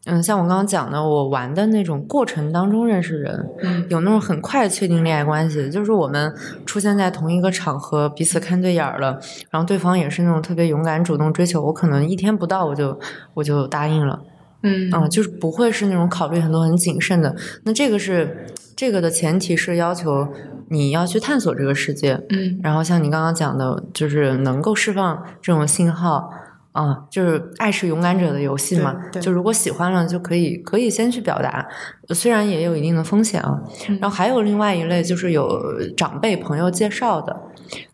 [0.06, 6.32] 嗯，像我刚刚讲的，我玩的那种过程当中认识人，嗯有那种很快确定恋爱关系，就是我们
[6.64, 12.98] 出现在同一个场合，彼此看对眼儿了，然后对方也是那种特别勇敢主动追求，我可能一天不到我就
[13.34, 14.20] 我就答应了。
[14.62, 17.34] 嗯啊、就是不会是那种考虑很多很谨慎的。
[17.64, 20.28] 那这个是这个的前提是要求
[20.68, 26.30] 你要去探索这个世界，嗯然后像你刚刚讲的，就是能够释放这种信号。
[26.72, 31.66] 啊，就是爱是勇敢者的游戏嘛，就如果喜欢了，就可以可以先去表达，
[32.10, 33.60] 虽然也有一定的风险啊。
[34.00, 35.60] 然后还有另外一类，就是有
[35.96, 37.36] 长辈朋友介绍的，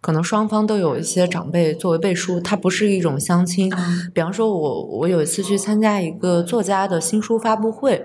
[0.03, 3.73] 可能双方都有一些长辈作为背书，它不是一种相亲。
[4.13, 8.05] 比方说我我有一次去参加一个作家的新书发布会，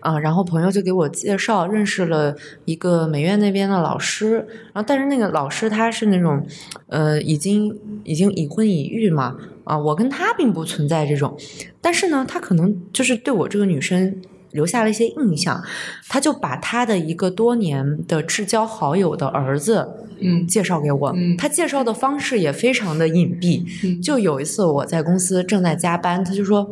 [0.00, 6.44] 啊，然后朋友就给我介绍认识了一个美院那边的老师，然后但是那个老师他是那种，
[6.88, 11.36] 呃，已经已经已婚已育嘛，啊，我跟他并不存在这种，
[11.80, 14.20] 但是呢，他可能就是对我这个女生。
[14.52, 15.62] 留下了一些印象，
[16.08, 21.12] 他就把他的一个多年的至交好友的儿子，嗯介绍给我。
[21.14, 23.62] 嗯他介绍的方式也非常的隐蔽。
[23.84, 26.68] 嗯就有一次我在公司正在加班，他就说：“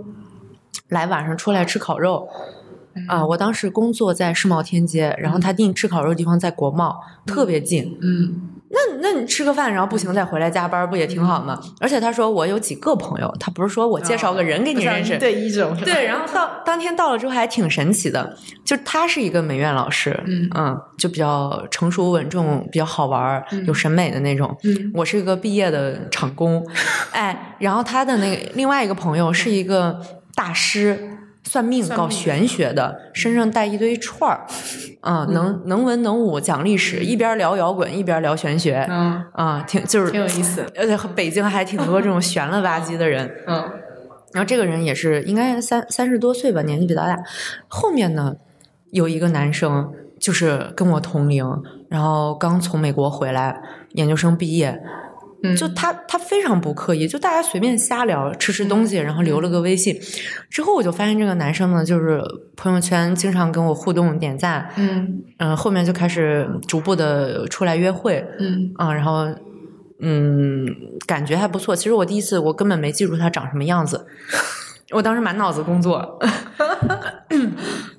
[0.90, 2.29] 来晚上出来吃烤肉。”
[3.07, 7.96] 啊，我当时工作在世贸天阶，然后他订吃烤肉的地方在国贸，特别近。
[8.03, 11.59] 嗯那那你吃个饭，然后不行再回来加班，不也挺好吗？
[11.81, 24.54] 而且他说我有几个朋友，他不是说我介绍个人给你认识，对一种对，然后到当天到了之后还挺神奇的，就他是一个美院老师，嗯嗯，就比较成熟稳重，比较好玩儿，有审美的那种。
[24.64, 26.62] 嗯我是一个毕业的厂工，
[27.12, 30.00] 哎，然后他的那个另外一个朋友是一个
[30.35, 31.14] 大师。
[31.49, 34.47] 算命搞玄学的，身上带一堆串儿，
[35.01, 39.25] 啊、能能文能武，讲历史，一边聊摇滚一边聊玄学，嗯。
[39.33, 40.67] 啊，挺就是挺有意思。
[40.77, 43.57] 而且北京还挺多这种悬了吧唧的人，嗯
[44.33, 47.19] 然后这个人也是应该三三十多岁吧，年纪比较大。
[47.67, 48.37] 后面呢，
[48.91, 53.59] 有一个男生就是跟我同龄，然后刚从美国回来，
[53.93, 54.83] 研究生毕业。
[55.42, 55.57] 嗯。
[55.57, 59.98] 就他他非常不刻意，就大家随便瞎聊，吃吃东西，然后留了个微信。
[60.51, 62.22] 之后我就发现这个男生呢，就是
[62.57, 65.22] 朋友圈经常跟我互动点赞，嗯。
[65.38, 68.72] 嗯、后面就开始逐步的出来约会，嗯。
[68.77, 69.27] 啊，然后
[70.01, 70.66] 嗯，
[71.07, 71.74] 感觉还不错。
[71.74, 74.07] 其实我第一次我根本没记住他长什么样子，
[74.94, 76.18] 我当时满脑子工作，
[77.31, 77.53] 嗯。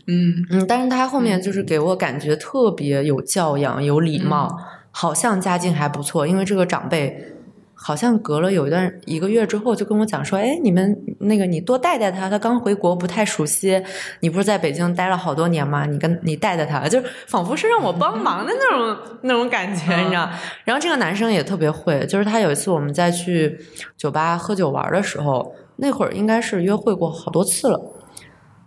[0.07, 4.49] 嗯，但是他后面就是给我感觉特别有教养、有礼貌，
[4.91, 7.35] 好像家境还不错，因为这个长辈。
[7.81, 13.81] 好像隔了有一段一个月之后，就跟我讲说：“哎，你们那个你多带带他，他刚回国不太熟悉。
[14.19, 15.85] 你不是在北京待了好多年吗？
[15.85, 20.29] 你跟你带带他，就仿佛是让我帮忙的那种那种感觉，你知道？
[20.65, 23.57] 然后这个男生也特别会，就是他有一次我们在去
[23.95, 27.79] 酒吧喝酒玩的时候，那会儿应该是约会过好多次了。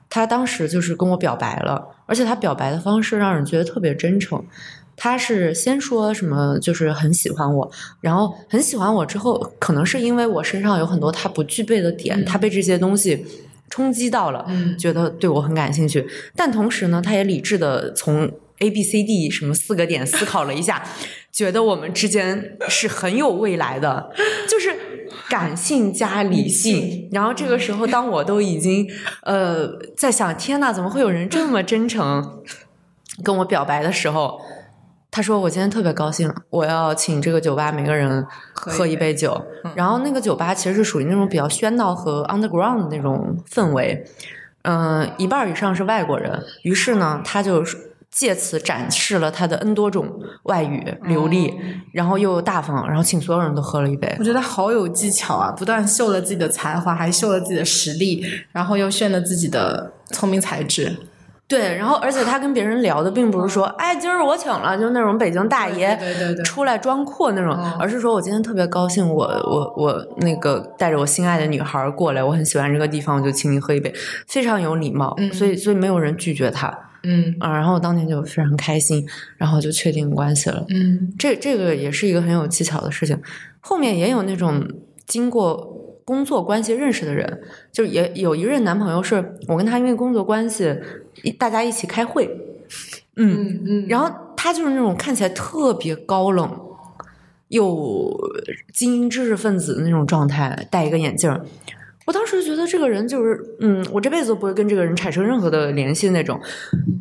[0.08, 4.42] 他当时就是跟我表白了，而且他表白的方式让人觉得特别真诚。
[4.96, 13.26] 他是先说什么，就是很喜欢我，然后很喜欢我之后，可能是因为我身上有很多他不具备的点，嗯他被这些东西
[13.70, 16.06] 冲击到了，嗯觉得对我很感兴趣。
[16.36, 20.84] 但同时呢，他也理智的从 A、B、C、D 什么四个点思考了一下，
[21.32, 24.12] 觉得我们之间是很有未来的，
[24.48, 24.72] 就是
[25.28, 27.08] 感性加理性。
[27.10, 28.86] 然后这个时候，当我都已经
[29.22, 32.42] 呃在想，天呐，怎么会有人这么真诚
[33.24, 34.40] 跟我表白的时候？
[35.12, 39.40] 他说：“我今天特别高兴，我要请这个酒吧每个人喝一杯酒。
[39.74, 44.02] 然后那个酒吧其实是属于那种比较喧闹和 underground 的那种氛围，
[44.62, 46.42] 嗯、一半以上是外国人。
[46.62, 47.62] 于是呢，他就
[48.10, 50.08] 借此展示了他的 N 多种
[50.44, 51.54] 外语流利，
[51.92, 54.24] 然后又大方，然后请所有人都喝了一杯我。
[54.24, 55.52] 觉得好有技巧啊！
[55.54, 60.96] 不但秀了自己的才华，还秀了自己的实力，然后又炫了自己的聪明才智。
[61.52, 65.98] 对，然后而且他跟别人聊的并不是说，哎，今儿我请了，就那种北京大爷
[66.42, 67.72] 出来装阔那种，嗯。
[67.78, 73.92] 而是说我今天特别高兴，我我我那个带着我心爱的女孩儿过来，我很喜欢这个地方，我就请你喝一杯，
[74.26, 75.30] 非常有礼貌，嗯。
[75.30, 76.68] 所以所以没有人拒绝他
[77.02, 77.34] 嗯。
[77.38, 80.64] 啊，然后我当天就非常开心，然后就确定关系了。
[80.70, 81.12] 嗯。
[81.18, 83.20] 这这个也是一个很有技巧的事情。
[83.60, 84.66] 后面也有那种
[85.06, 90.76] 经过工作关系认识的人，就是也有一任男朋友是我跟他因为工作关系，
[91.38, 92.26] 大家一起开会，
[93.16, 96.50] 嗯，嗯嗯，然后他就是那种看起来特别高冷，
[97.48, 98.12] 又
[98.72, 101.44] 精英知识分子的那种状态，戴一个眼镜儿。
[102.04, 106.40] 我当时觉得这个人就是，嗯，我这辈子都不会跟这个人产生任何的联系那种。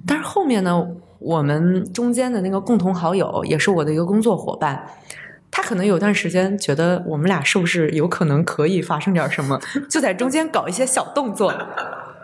[0.05, 0.85] 但是后面呢，
[1.17, 4.85] 我们中间的那个共同好友，也是我的一个工作伙伴，
[5.51, 9.59] 他可能有段时间觉得我们俩是不是有可能可以发生点什么，
[9.89, 11.53] 就在中间搞一些小动作。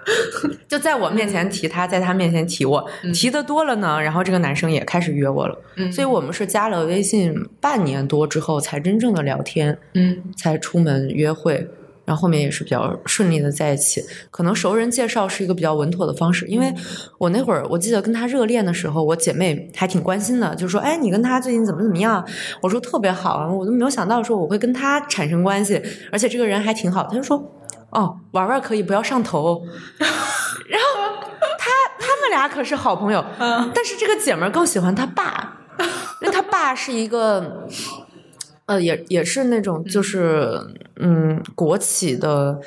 [0.69, 5.91] 就在我面前提他，在他面前提我，提的多了呢，然后这个男生也开始约我了，嗯。
[5.91, 10.23] 所以我们是加了微信半年多之后才真正的聊天，嗯。
[10.37, 11.69] 才出门约会，
[12.07, 14.01] 然后后面也是比较顺利的在一起。
[14.31, 16.73] 可能熟人介绍是一个比较稳妥的方式，因为
[17.17, 22.25] 我那会儿我记得跟他热恋的时候，我姐妹还挺关心的，就说：“哎，你跟他最近怎么怎么样？”
[22.63, 27.03] 我说：“特别好。”我都没有想到说我会跟他产生关系，而且这个人还挺好。
[27.03, 27.37] 他就说
[27.91, 29.61] ：“哦，玩玩可以，不要上头。
[30.69, 31.27] ”然后
[31.59, 35.57] 他他们俩可是好朋友，但是这个姐们儿更喜欢他爸，
[36.21, 37.67] 因为他爸是一个，
[38.67, 40.59] 呃，也也是那种就是
[40.97, 42.61] 嗯，国企的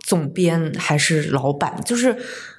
[0.00, 2.16] 总编还是老板，就是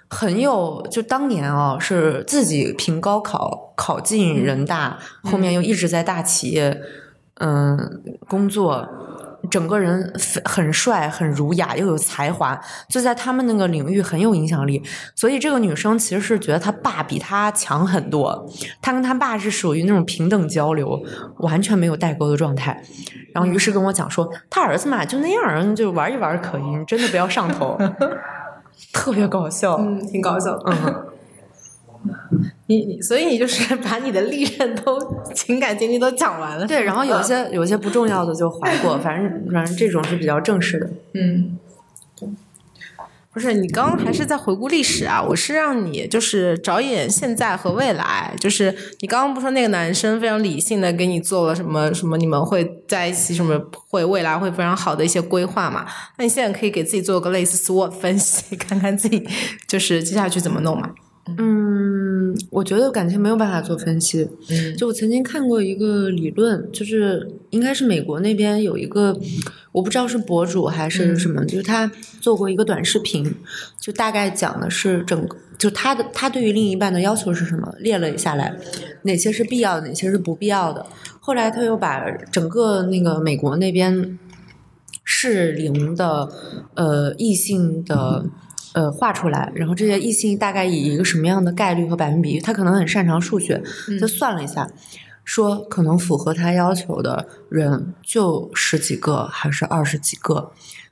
[0.08, 6.82] 很有，就当年啊、是自己凭高考考进人大，后面又一直在大企业
[7.36, 8.88] 嗯工作。
[9.50, 10.14] 整个人
[10.46, 14.82] 很帅、很儒雅，又有才华，就在他们那个领域很有影响力。
[15.16, 18.48] 所以这个女生其实是觉得她爸比她强很多，
[18.82, 21.02] 她跟她爸是属于那种平等交流，
[21.40, 22.82] 完全没有代沟的状态。
[23.34, 27.78] 然后于是跟我讲说，他儿子嘛就那样，就玩一玩可以，你真的不要上头，
[28.92, 29.78] 特别搞笑。
[29.78, 30.74] 嗯，挺搞笑的。
[30.74, 31.14] 嗯，
[32.72, 34.98] 你你所以你就是 把你的历任都
[35.34, 40.90] 情感经历都讲完了，对，然后有些有些不重要的就划过，反正反正这种是比较正式的。
[41.14, 41.58] 嗯。
[43.34, 45.24] 不是你刚刚还是在回顾历史啊？
[45.24, 48.36] 我是让你就是着眼现在和未来。
[48.38, 53.58] 就是你刚刚不说那个男生非常理性的给你做了什么什么，你们会在一起什么
[53.88, 55.86] 会未来会非常好的一些规划嘛？
[56.18, 59.26] 那你现在可以给自己做个类似 SWOT 分析， 看看自己
[59.66, 60.90] 就是接下去怎么弄嘛？
[61.38, 64.28] 嗯，我觉得感情没有办法做分析。
[64.50, 69.16] 嗯就我曾经看过一个理论，就是应该是美国那边有一个，
[69.72, 73.36] 我不知道是博主还是什么，就是他做过一个短视频，
[73.80, 78.58] 就大概讲的是整个，就他的他对于另一半的要求是什么，列了下来，
[79.04, 80.86] 哪些是必要的，哪些是不必要的。
[81.20, 84.18] 后来他又把整个那个美国那边
[85.04, 86.28] 适龄的
[86.74, 88.26] 呃异性的。
[88.74, 93.62] 呃，画出来，然后这些异性大概以一个什么样的概率和百分比，他可能很擅长数学，
[94.00, 94.70] 他算了一下，
[95.24, 100.52] 说可能符合他要求的人就十几个还是二十几个，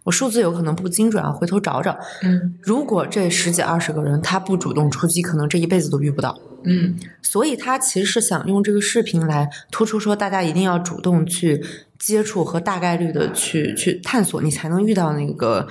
[0.10, 1.96] 我数字有可能不精准啊，回头找找。
[2.24, 6.36] 嗯如果这十几二十个人他不主动出击，可能这一辈子都遇不到。
[6.64, 11.64] 嗯所以他其实是想用这个视频来突出说，大家一定要主动去
[12.00, 15.68] 接触和大概率的去去探索，你才能遇到那个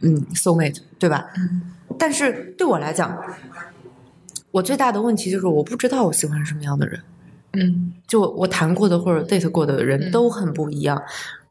[0.00, 1.26] 嗯 soul mate，对吧？
[1.36, 1.60] 嗯
[1.98, 3.14] 但是对我来讲，
[4.50, 6.98] 我最大的问题就是我不知道我喜欢什么样的人。
[7.52, 11.02] 嗯就我谈过的或者 date 过的人嗯都很不一样，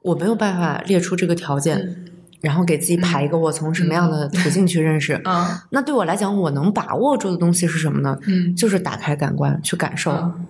[0.01, 2.05] 我没有办法列出这个条件，
[2.43, 5.19] 然后给自己排一个我从什么样的途径去认识。
[5.23, 8.19] 嗯那对我来讲，我能把握住的东西是什么呢？
[8.27, 10.11] 嗯就是打开感官去感受。
[10.11, 10.45] 嗯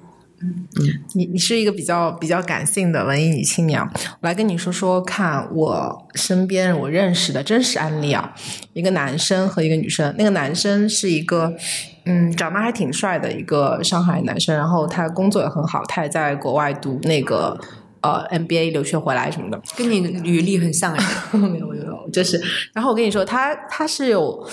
[1.14, 3.90] 你你是一个比较比较感性的文艺女青年，我
[4.22, 8.34] 来跟你说说看我身边我认识的真实案例啊，
[8.74, 11.56] 一个男生和一个女生，那个男生是一个
[12.06, 17.58] 嗯长得还挺帅的一个上海男生，然后他工作也很好，他也在国外读那个
[18.04, 21.04] 呃 MBA 留学回来什么的，跟你履历很像哎，
[21.38, 22.40] 没有没有，就是，
[22.74, 24.46] 然后我跟你说，他他是有，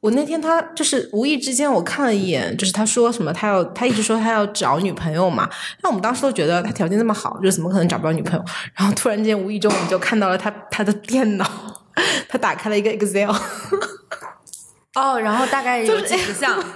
[0.00, 5.48] 我那天他就是无意之间我看了一眼，就是他说什么，他要他一直说他要找女朋友嘛，
[5.82, 8.44] 那我们当时都觉得他条件那么好，就怎么可能找不到女朋友？
[8.74, 11.46] 然后突然间无意中我们就看到了他他的电脑，
[12.28, 13.30] 他打开了一个 Excel，
[14.98, 16.58] 哦，然后大概有几十项，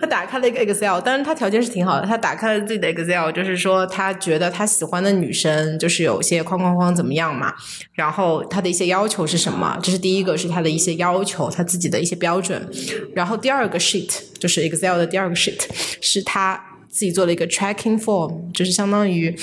[0.00, 2.06] 他打开了一个 Excel，但是他条件是挺好的。
[2.06, 7.52] 他打开了自己的 Excel，就是说他觉得他喜欢的女生就是有些框框框怎么样嘛，
[7.92, 9.78] 然后他的一些要求是什么？
[9.82, 12.66] 这是第一个，是他的一些要求，他自己的一些标准。
[13.14, 15.60] 然后第二个 sheet 就是 Excel 的第二个 sheet
[16.00, 19.36] 是他自己做了一个 tracking form，就是相当于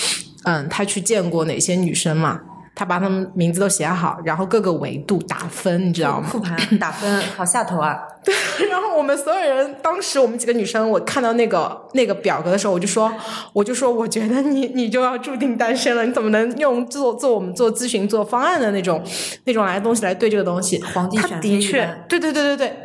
[0.45, 2.41] 嗯，他去见过哪些女生嘛。
[2.81, 6.27] 他把他们名字都写好，然后各个维度打分，你知道吗？
[6.27, 7.95] 复盘 打分，好下头啊！
[8.23, 8.33] 对
[8.69, 13.13] 然后我们所有人，当时我们几个女生，我看到那个那个表格的时候，我就说，
[13.53, 18.99] 我就说，我觉得你你就要注定单身了，你怎么能用做做我们做咨询做方案的那种
[19.43, 20.81] 那种来的东西来对这个东西？
[20.81, 22.75] 皇帝选妃一确般，对对对对对。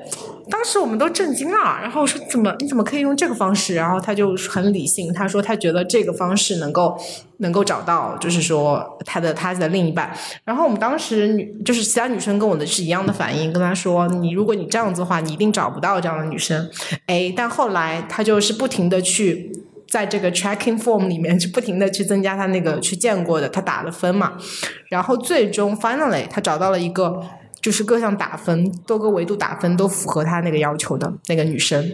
[0.48, 3.74] 当时我们都震惊了，然后我说怎么你怎么可以用这个方式？
[3.74, 6.96] 然后他就很理性，他说他觉得这个方式能够
[7.38, 10.12] 能够找到，就是说他的他的另一半。
[10.44, 16.68] 然后我们当时女就是其他女生跟我的是一样的反应，跟他说你如果你这样子的话，你一定找不到这样的女生。
[17.06, 19.52] 哎，但后来他就是不停的去。
[19.88, 24.32] 在这个 tracking form 里面，就不停的去增加他那个去见过的，他打了分嘛，
[24.88, 27.22] 然后最终 finally 他找到了一个
[27.66, 31.84] 就是各项打分、多个维度打分都符合他那个要求的那个女生。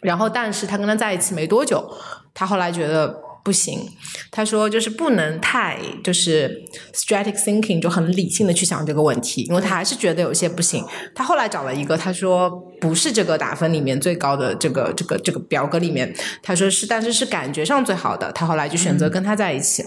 [0.00, 1.84] 然后，但是他跟他在一起没多久，
[2.32, 3.88] 他后来觉得不行，
[4.32, 10.84] 他说就是不能太就是 strategic thinking，就很理性的去想这个问题，因为他还是觉得有些不行。
[11.14, 18.32] 他后来找了一个，他说不是这个打分里面最高的这个这个这个表格里面，他说是，但是是感觉上最好的。
[18.32, 19.84] 他后来就选择跟他在一起，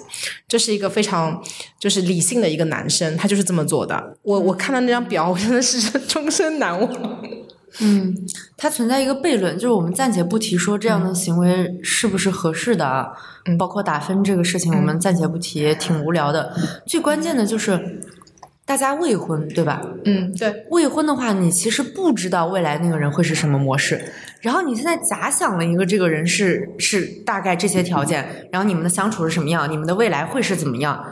[0.47, 1.43] 这是一个非常
[1.77, 4.15] 就是理性的一个男生，他就是这么做的。
[4.21, 6.89] 我我看到那张表，我真的是 终身难忘。
[7.81, 8.15] 嗯，
[8.57, 13.11] 它存在一个悖论，就是我们暂且不提说这样的行为是不是合适的啊，
[13.45, 16.53] 嗯包括打分这个事情，我们暂且不提，也挺无聊的。
[16.85, 18.01] 最关键的就是
[18.65, 19.81] 大家未婚，对吧？
[20.05, 31.03] 嗯，对，未婚的话，你其实不知道未来那个人会是什么模式，然后你现在假想了一个这个人是是大概这些条件，然后你们的相处是什么样，你们的未来会是怎么样？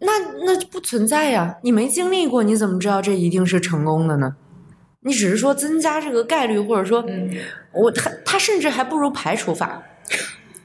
[0.00, 0.12] 那
[0.46, 1.56] 那不存在呀！
[1.62, 4.36] 你没经历过，你怎么知道这一定是成功的呢？
[5.00, 7.04] 你只是说增加这个概率，或者说，
[7.72, 9.82] 我他他甚至还不如排除法，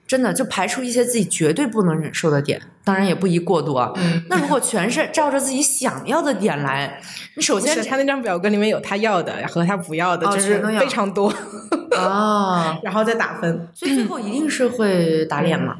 [0.07, 3.91] 真的就排除一些自己绝对不能忍受的点，当然也不宜过多啊。
[3.95, 6.99] 嗯那如果全是照着自己想要的点来，
[7.35, 11.31] 你首先他那张表格里面有他要的和他不要的，哦就是非常多，
[11.95, 13.67] 啊， 然后再打分。
[13.73, 15.77] 所以最后一定是会打脸嘛。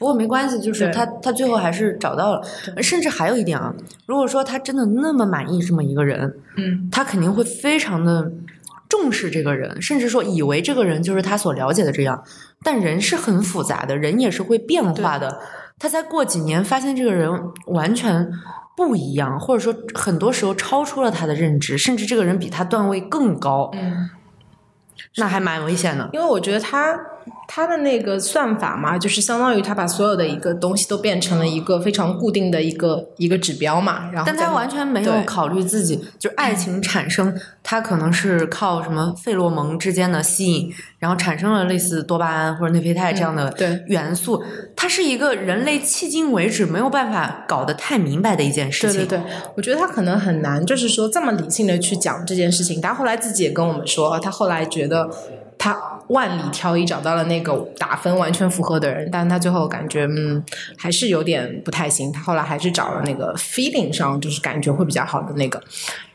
[0.00, 2.42] 不过没关系，就是他他最后还是找到了，
[2.82, 3.70] 甚至还有一点啊，
[4.06, 8.32] 如果说他真的那么满意这么一个人，嗯，他肯定会非常的
[8.88, 12.24] 重视这个人，甚至说以为这个人就是他所了解的这样。
[12.62, 15.38] 但人是很复杂的，人也是会变化的。
[15.78, 17.30] 他再过几年发现这个人
[17.66, 18.32] 完全
[18.74, 24.08] 不一样，或者说很多时候超出了他的认知，甚至这个人比他段位更高，嗯，
[25.18, 26.08] 那还蛮危险的。
[26.14, 26.98] 因为我觉得他
[27.46, 43.52] 他的那个算法嘛，就是相当于他把所有的一个东西都变成了一个非常固定的一个一个指标嘛，然后但他完全没有考虑自己，就是爱情产生，它可能是靠什么费洛蒙之间的吸引，然后产生了类似多巴胺或者内啡肽这样的
[43.86, 44.42] 元素。
[44.76, 49.00] 它是一个人类迄今为止没有办法搞得太明白的一件事情。
[49.00, 49.24] 对对对，
[49.56, 52.80] 我觉得他可能很难，就是说这么理性的去讲这件事情。
[52.80, 55.10] 他后来自己也跟我们说，他后来觉得
[55.62, 60.42] 他万里挑一找到了那个打分完全符合的人，但他最后感觉嗯
[60.78, 62.10] 还是有点不太行。
[62.10, 65.62] 他后来还是找了那个 feeling 上就是感觉会比较好的那个。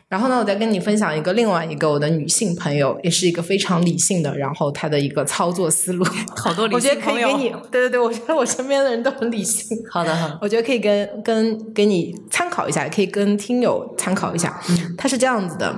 [0.08, 6.04] 然后呢，我再跟你分享一个另外一个我的女性朋友，也是一个非常理性的，然后她的一个操作思路，
[6.36, 7.00] 好多理性我觉得。
[7.00, 9.76] 可以给你，对对对，我觉得我身边的人都很理性。
[9.90, 10.38] 好的，好的。
[10.42, 14.60] 我觉得可以跟跟给你参考一下，可以跟听友参考一下。
[14.98, 15.76] 他是这样子的，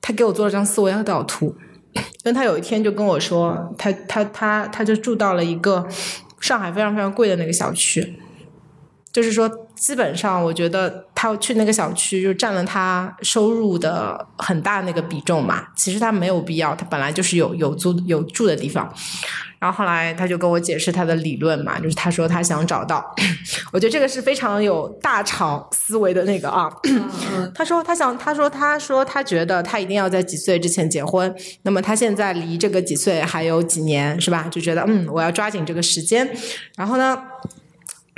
[0.00, 1.52] 他给我做了张思维导图，
[2.22, 5.86] 但他有一天就跟我说，他他他他就住到了一个
[6.40, 8.18] 上海非常非常贵的那个小区，
[9.12, 15.66] 就是说基本上我觉得他去那个小区就占了他收入的很大那个比重嘛。
[15.74, 18.92] 其实他没有必要，他本来就是有有租有住的地方。
[19.58, 23.14] 然后后来他就跟我解释他的理论嘛，就是他说他想找到，
[23.72, 26.70] 我觉得这个是非常有大厂思维的那个啊。
[27.54, 34.46] 他说他想，他说他说他觉得他一定要在几岁之前结婚，那么他现在离这个几岁还有几年是吧？
[34.50, 36.28] 就觉得嗯，我要抓紧这个时间。
[36.76, 37.18] 然后呢？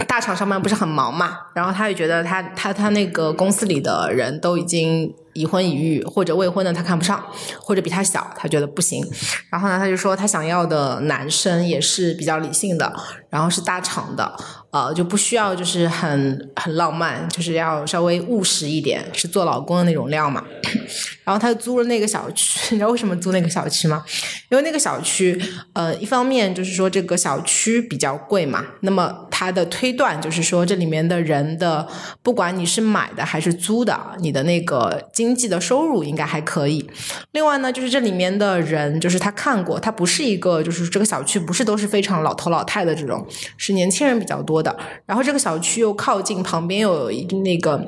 [0.06, 7.24] 大厂上班不是很忙嘛，然后他也觉得他他他那个公司里的人都已经已婚已育或者未婚的他看不上，
[7.60, 9.04] 或者比他小，他觉得不行。
[9.50, 12.92] 然后呢，他就说他想要的男生也是比较理性的，
[13.30, 14.36] 然后是大厂的，
[14.70, 20.44] 呃，就不需要就是很很浪漫，就是要稍微务实一点，是做老公的那种料嘛。
[21.24, 24.04] 然后他租了那个小区， 你知道为什么租那个小区吗？
[24.50, 25.40] 因为那个小区，
[25.74, 31.86] 呃，一方面就是说这个小区比较贵嘛，那么他的推断就是说这里面的人的，
[32.22, 36.88] 不管你是买的还是租的，你的那个经济的收入应该还可以。
[37.32, 43.26] 另外呢，就是这里面的人，就是他看过，他不是一个，就是这个小区不是都是非常老头老太的这种，
[43.58, 44.76] 是年轻人比较多的。
[45.06, 47.86] 然后这个小区又靠近旁边有一那个。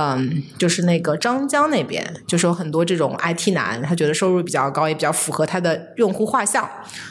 [0.00, 6.70] 嗯，就是那个张江那边，就是有很多这种 IT 男，他觉得收入比较高，也比较符合他的用户画像，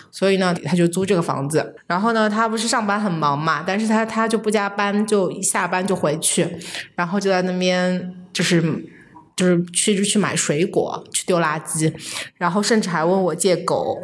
[0.10, 1.76] 所以呢，他就租这个房子。
[1.86, 6.48] 然后呢，他不是上班很忙嘛，但是他他就不加班，就一下班就回去，
[6.96, 8.62] 然后就在那边就是
[9.36, 11.94] 就是去就去买水果，去丢垃圾，
[12.38, 14.02] 然后甚至还问我借狗。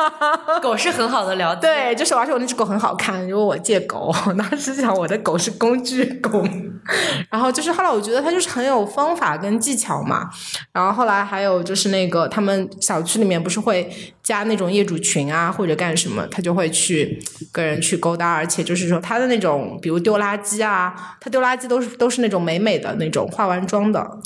[0.62, 6.44] 狗是很好的聊天，对，就是而且我那只狗很好看，因为我借狗， 我当时想我的狗是工具狗，
[7.30, 10.28] 然后就是后来我觉得它就是很有方法跟技巧嘛，
[10.72, 13.90] 然后后来还有就是那个他们小区里面不是会
[14.22, 17.18] 加那种业主群啊或者干什么，他就会去
[17.52, 24.18] 跟人去勾搭，而且就是说他的那种比如丢垃圾啊，他丢垃圾都是都是那种美美的那种化完妆的，哇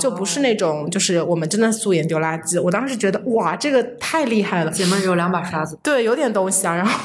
[0.00, 4.70] 就不是那种就是我们真的素颜丢垃圾，我当时觉得哇这个太厉害了。
[4.70, 7.00] 姐妹有两把刷子，对，有点东西啊，然后。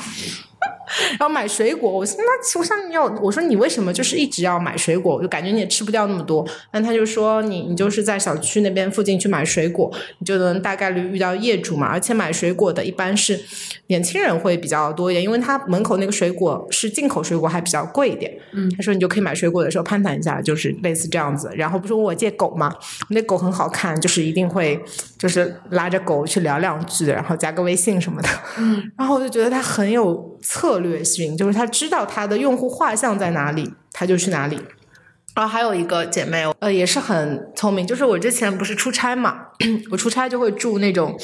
[1.18, 5.16] 然后买水果，我说那我想你要，我说你为什么就是一直要买水果？
[5.16, 6.48] 我就感觉你也吃不掉那么多。
[6.72, 11.88] 但他就说你你就是在小区那边附近去买水果，你就能大概率遇到业主嘛。
[11.88, 13.40] 而且买水果的一般是
[13.88, 18.32] 年轻人会比较多一点，因为他门口那个水果是进口水果，还比较贵一点。
[18.54, 21.50] 嗯，他说你就可以买水果的时候攀谈一下，就是类似这样子。
[21.56, 24.80] 然后不是问我借狗嘛，我那狗很好看，就是一定会
[25.18, 28.30] 就是拉着狗去聊两句，然后加个微信什么的。
[28.58, 34.60] 嗯， 然后我就觉得他很有策略性，就是他知道他的用户画像在哪里，他就去哪里。
[35.36, 39.48] 然后还有一个姐妹，呃，也是很聪明，就是我之前不是出差嘛，
[39.92, 41.18] 我出差就会住那种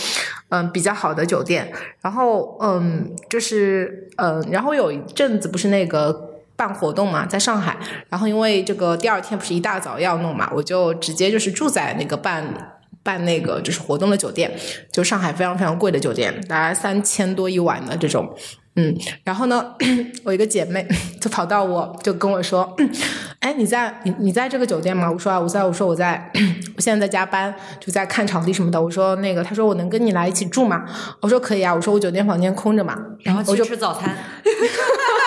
[0.50, 6.32] 嗯、比较好的酒店，然后嗯就是嗯、然后有一阵子不是那个。
[6.58, 7.78] 办活动嘛，在上海，
[8.08, 12.46] 然后因为这个第二天不是一大早要弄嘛，我就直接就是住在那个办
[13.04, 14.50] 办那个就是活动的酒店，
[14.90, 18.34] 就上海非常非常贵的酒店，大概三千多一晚的这种，
[18.76, 19.74] 嗯，然后呢，
[20.24, 20.86] 我一个姐妹
[21.22, 22.76] 就跑到我就跟我说，
[23.40, 25.10] 哎，你在你你在这个酒店吗？
[25.12, 26.32] 我说啊，我在，我说我在，
[26.76, 28.82] 我现在在加班，就在看场地什么的。
[28.82, 30.84] 我说那个，她说我能跟你来一起住吗？
[31.22, 34.14] 我说可以啊，我说我酒店房间空着嘛，然后去我就吃早餐。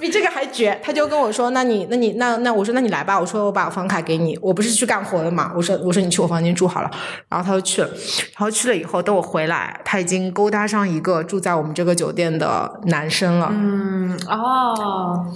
[0.00, 5.52] 比这个还绝，他就跟我说：“那你，那你，那那我说，那你来吧。”我说：“我把我房卡给你。”我不是去干活的嘛。
[5.54, 6.90] 我说：“我说你去我房间住好了。”
[7.28, 7.88] 然后他就去了。
[7.88, 13.48] 然后去了以后，等我回来，他已经勾搭上一个住在我们这个酒店的男生了。
[13.50, 15.26] 嗯，哦，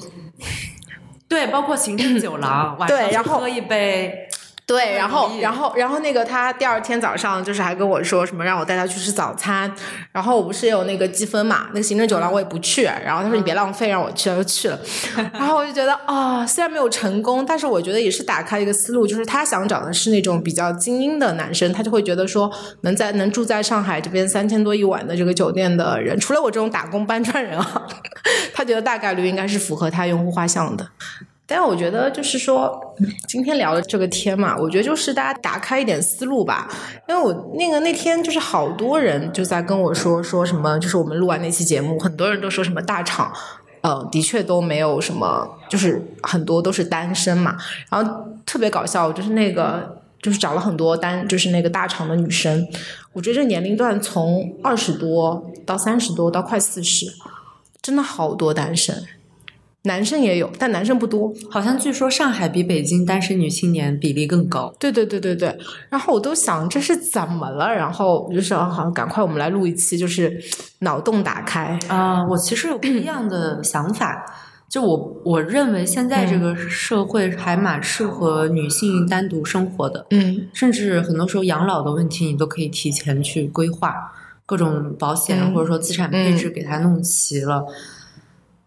[1.28, 4.28] 对，包括行政酒廊， 晚上去对然后喝一杯。
[4.72, 9.70] 对，然后，然后，然后那个他第二天早上就是还跟我说什么让我带他去吃早餐，
[10.12, 14.80] 然后我不是有那个积分嘛，那个行政酒廊我也不去，然后他说你别浪费，让我去，他就去了，
[15.34, 22.50] 然后我就觉得啊、虽然没有成功，但是我觉得也是打开一个思路，就是他想找的是那种比较精英的男生，他就会觉得说
[22.80, 27.86] 能在能住在上海这边三千多一晚的这个酒店的人，除了我这种打工搬砖人啊，
[28.54, 30.88] 他觉得大概率应该是符合他用户画像的。
[31.54, 32.94] 但我觉得就是说，
[33.28, 36.66] 今天聊的这个天嘛，我觉得就是大家打开一点思路吧。
[37.06, 43.30] 因为我那个那天就是好多人就在跟我说说什么，就是我们录完那期节目，很多人都说什么大厂，
[43.82, 47.56] 呃，的确都没有什么，就是很多都是单身嘛。
[47.90, 52.66] 然后特别搞笑，就是那个就是找了很多单，就是那个大厂的女生，
[53.12, 57.06] 我觉得这年龄段从二十多到三十多到快四十，
[57.82, 59.04] 真的好多单身。
[59.84, 61.32] 男生也有，但男生不多。
[61.50, 64.72] 好像据说上海比北京单身女青年比例更高。
[64.78, 65.56] 对对对对对。
[65.88, 67.74] 然后我都想这是怎么了？
[67.74, 70.40] 然后我就想，好，赶快我们来录一期，就是
[70.80, 71.78] 脑洞打开。
[71.88, 74.24] 啊、我其实有不一样的想法。
[74.68, 83.92] 就我我认为现在这个社会还蛮适合女性单独生活的，嗯甚至很多时候养老的问题你都可以提前去规划，
[84.46, 87.62] 各种保险、嗯或者说资产配置给它弄齐了。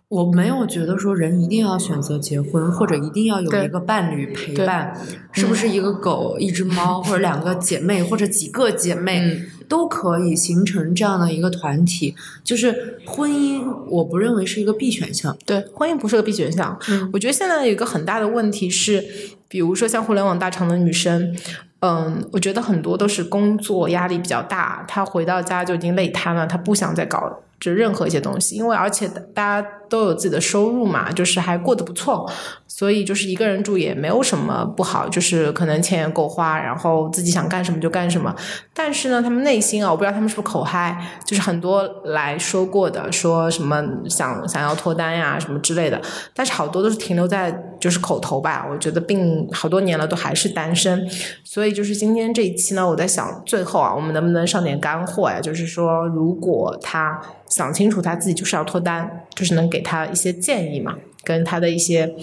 [0.07, 4.95] 我没有觉得说人一定要选择结婚，或者一定要有一个伴侣陪伴，
[5.31, 12.13] 是不是一个狗、一只猫，或者两个姐妹，或者几个姐妹，嗯都可以形成这样的一个团体。
[12.43, 15.35] 就是婚姻，我不认为是一个必选项。
[15.43, 16.77] 对，婚姻不是个必选项。
[16.87, 19.03] 嗯我觉得现在有一个很大的问题是，
[19.47, 21.35] 比如说像互联网大厂的女生，
[21.79, 32.29] 嗯，我觉得很多都是工作压力比较大，她回到家就已经累瘫了，她不想再搞就任何一些东西，因为而且大家都有自己的收入嘛，就是还过得不错，
[32.67, 38.33] 所以就是一个人住也没有什么不好，就是可能钱也够花，然后自己想干什么就干什么。
[38.73, 46.01] 但是呢，他们内心啊，我不知道他们是不是口嗨，就是很多来说过的，说什么想想要脱单呀什么之类的，
[46.33, 48.67] 但是好多都是停留在就是口头吧。
[48.69, 51.07] 我觉得并好多年了都还是单身，
[51.43, 55.39] 所以就是今天这一期呢，我在想最后啊，我们能不能上点干货呀？
[55.39, 62.15] 就是说，如果他想清楚他自己就是要脱单，就是能给他一些建议嘛，跟他的一些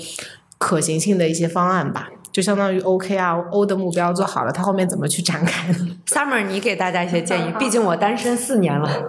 [0.58, 2.10] 可行性的一些方案吧。
[2.30, 5.96] 就相当于 OK 啊，O 的目标做好了，他后面怎么去展开呢？
[6.08, 9.04] Summer，你给大家一些建议， 毕竟我单身四年了。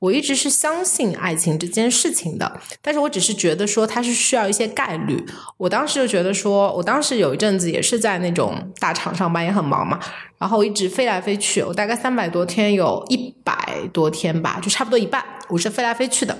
[0.00, 5.24] 我一直是相信爱情这件事情的，但是我只是觉得说它是需要一些概率。
[5.56, 9.98] 我当时就觉得说，我当时有一阵子也是在那种大厂上班，也很忙嘛，
[10.38, 13.54] 然后一直飞来飞去，我大概三百多天，有一百
[13.92, 16.36] 多天吧，就差不多一半，我是飞来飞去的。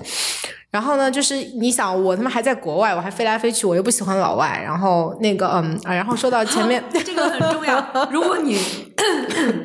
[0.75, 4.61] 然后呢，就是你想，我他妈还在国外，我还飞来飞去，我又不喜欢老外。
[4.61, 7.81] 然后那个，嗯，啊然后说到前面， 这个很重要。
[8.11, 8.57] 如果你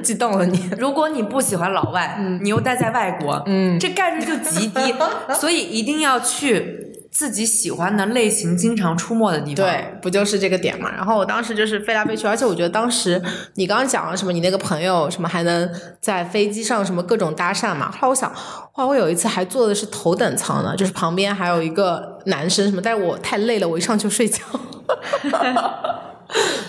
[0.05, 4.95] 激动了你，如果你不喜欢老外，你又待在外国，嗯这概率就极低，
[5.35, 9.67] 所以一定要去自己喜欢的类型经常出没的地方。
[9.67, 10.91] 对，不就是这个点嘛？
[10.95, 13.21] 然后我当时就是飞来飞去，而且我觉得当时
[13.55, 15.69] 你刚刚讲了什么，你那个朋友什么还能
[16.01, 17.91] 在飞机上什么各种搭讪嘛？
[17.91, 24.43] 后来我想，后来，我有一次还坐的是头等舱呢，就是旁边还有一个男生什么，但是我太累了，我一上去睡觉。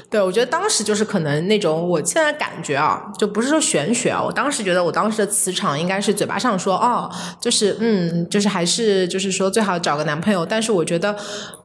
[0.10, 7.10] 对，我觉得当时就是可能那种，我现在感觉啊，就不是说玄学啊，我当时觉得我当时的磁场应该是嘴巴上说哦，
[7.40, 11.16] 就是嗯，就是还是就是说最好找个男朋友，但是我觉得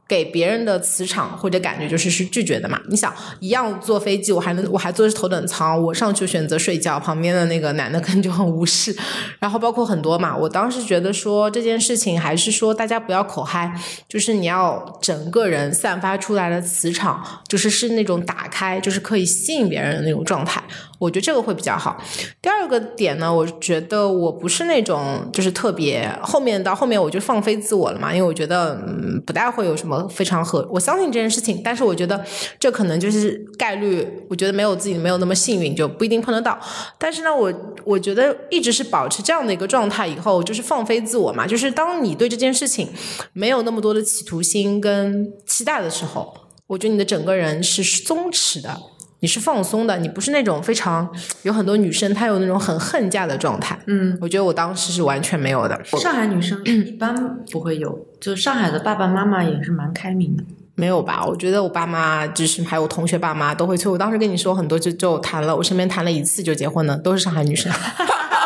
[0.07, 2.79] 给别人的磁场或者感觉就是是拒绝的嘛。
[2.87, 8.95] 你想，一样坐飞机，我还能我还坐的是头等舱，我上去选择睡觉，旁边的那个男的可能就很无视，
[9.39, 13.77] 然后包括很多嘛，我当时觉得说这件事情还是说大家不要口嗨，
[14.07, 20.61] 就是你要整个人散发出来的磁场，就是是那种打打开，就是可以吸引别人的那种状态。
[20.99, 22.01] 我觉得这个会比较好。
[22.41, 32.23] 第二个点呢，我觉得我不是那种就是特别后面到后面我就放飞自我了嘛，因为我觉得嗯不太会有什么非常合，我相信这件事情，但是我觉得
[32.59, 36.57] 这可能就是概率，我觉得没有自己没有那么幸运，就不一定碰得到。
[36.97, 42.89] 但是呢，我我觉得一直是保持这样的一个状态，以后就是放飞自我嘛，就是当你对这件事情
[43.33, 46.33] 没有那么多的企图心跟期待的时候，
[46.67, 48.77] 我觉得你的整个人是松弛的。
[49.19, 51.09] 你是放松的，你不是那种非常
[51.41, 53.77] 有很多女生她有那种很恨嫁的状态。
[53.87, 55.83] 嗯，我觉得我当时是完全没有的。
[55.85, 57.15] 上海女生一般
[57.51, 60.43] 不会有，就上海的爸爸妈妈也是蛮开明的。
[60.75, 61.25] 没有吧？
[61.25, 63.91] 我觉得我爸妈就是还有同学爸妈都会催。
[63.91, 67.71] 我当时跟你说很多就就谈了，我身边谈了一次就结婚的都是上海女生。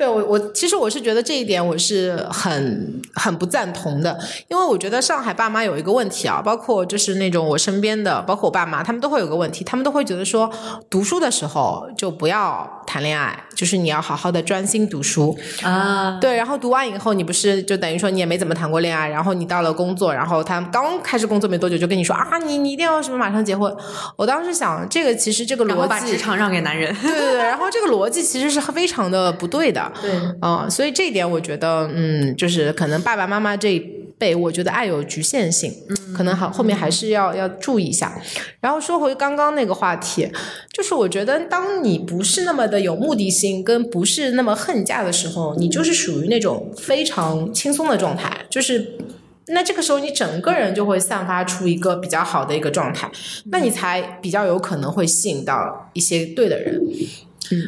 [0.00, 10.50] 对我，我其实我是觉得这一点我是很很不赞同的，因为我觉得上海爸妈有一个问题啊，包括就是那种我身边的，包括我爸妈，他们都会有个问题，他们都会觉得说，
[10.88, 16.16] 读书的时候就不要谈恋爱，就是你要好好的专心读书啊。
[16.18, 23.70] 对，然后读完以后，你不是就等于说你也没怎么谈过恋爱，然后你到了工作，然后他刚开始工作没多久就跟你说啊，你你一定要什么马上结婚。
[24.16, 29.89] 我当时想，这个其实这个逻辑，把职场让给男人，对对对，然后这个逻辑其实是非常的不对的。
[30.00, 30.10] 对，
[30.42, 33.78] 嗯，所以这一点我觉得，嗯，就是可能爸爸妈妈这一
[34.18, 38.20] 辈，我觉得爱有局限性，嗯，可能好后面还是要要注意一下。
[38.60, 40.30] 然后说回刚刚那个话题，
[40.72, 48.98] 就是我觉得，当你不是那么的有目的性，跟不是那么恨嫁的时候，你就是属于那种非常轻松的状态，就是
[49.46, 53.10] 那这个时候你整个人就会散发出一个比较好的一个状态，
[53.46, 56.78] 那你才比较有可能会吸引到一些对的人。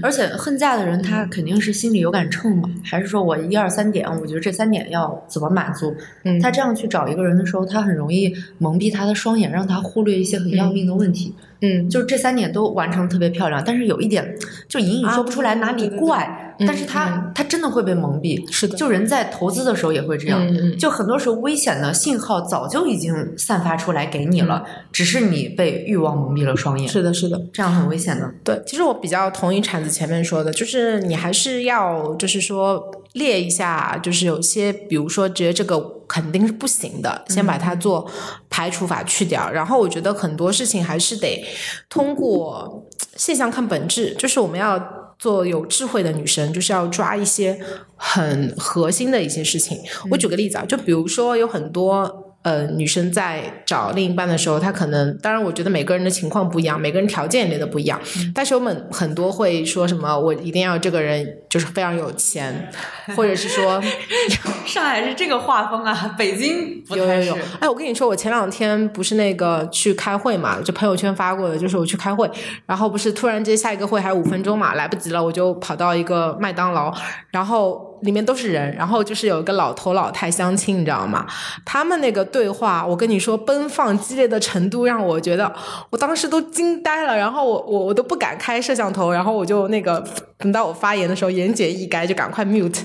[0.02, 5.94] 而且恨嫁的人，他肯定是心里有杆秤嘛，还是说我一二三点，我觉得这三点要怎么满足？
[6.24, 11.34] 嗯，他这样去找一个人的时候，他很容易蒙蔽他的双眼，让他忽略一些很要命的问题。
[11.64, 14.36] 嗯，就是这三点都完成特别漂亮，但是有一点
[14.68, 18.50] 就隐隐说不出来哪里怪，但是他他真的会被蒙蔽。
[18.52, 26.88] 是的，就人在投资的时候也会这样，嗯就很多时候危险的信号早就已经散发出来给你了，只是你被欲望蒙蔽了双眼。
[26.88, 28.32] 是的，是的，这样很危险的。
[28.44, 32.82] 对，其实我比较同意铲子前面说的，就是你还是要就是说
[33.12, 36.00] 列一下，就是有些比如说觉得这个。
[36.08, 38.06] 肯定是不行的，先把它做
[38.50, 39.50] 排除法去掉。
[39.50, 41.42] 然后我觉得很多事情还是得
[41.88, 42.86] 通过
[43.16, 44.78] 现象看本质，就是我们要
[45.22, 47.56] 做有智慧的女生，就是要抓一些
[47.94, 49.78] 很核心的一些事情。
[50.10, 52.28] 我举个例子啊，就比如说有很多。
[52.42, 58.00] 呃，女生在找另一半的时候，她可能，当然，我觉得每个人的情况不一样，每个人条件也都不一样。
[58.34, 62.72] 但是我们很多会说什么，我一定要这个人就是非常有钱，
[63.14, 63.78] 或者是说，
[64.64, 67.38] 上海是这个画风啊，北京有有有。
[67.60, 72.30] 哎，我跟你说，我前两天不是那个去开会嘛，就朋友圈发过的，就是我去开会，
[72.64, 76.90] 然后不是突然间下一个会还有五分钟嘛，来不及了，我就跑到一个麦当劳，
[77.30, 77.90] 然后。
[78.02, 81.24] 里面都是人，然后就是有一个老头老太相亲，你知道吗？
[81.64, 85.54] 他们那个对话，我跟你说，奔放激烈的程度让我觉得，
[85.88, 87.16] 我当时都惊呆了。
[87.16, 90.04] 然后我我我都不敢开摄像头，然后我就那个
[90.36, 92.80] 等到我发言的时候，言简意赅，就赶快 mute，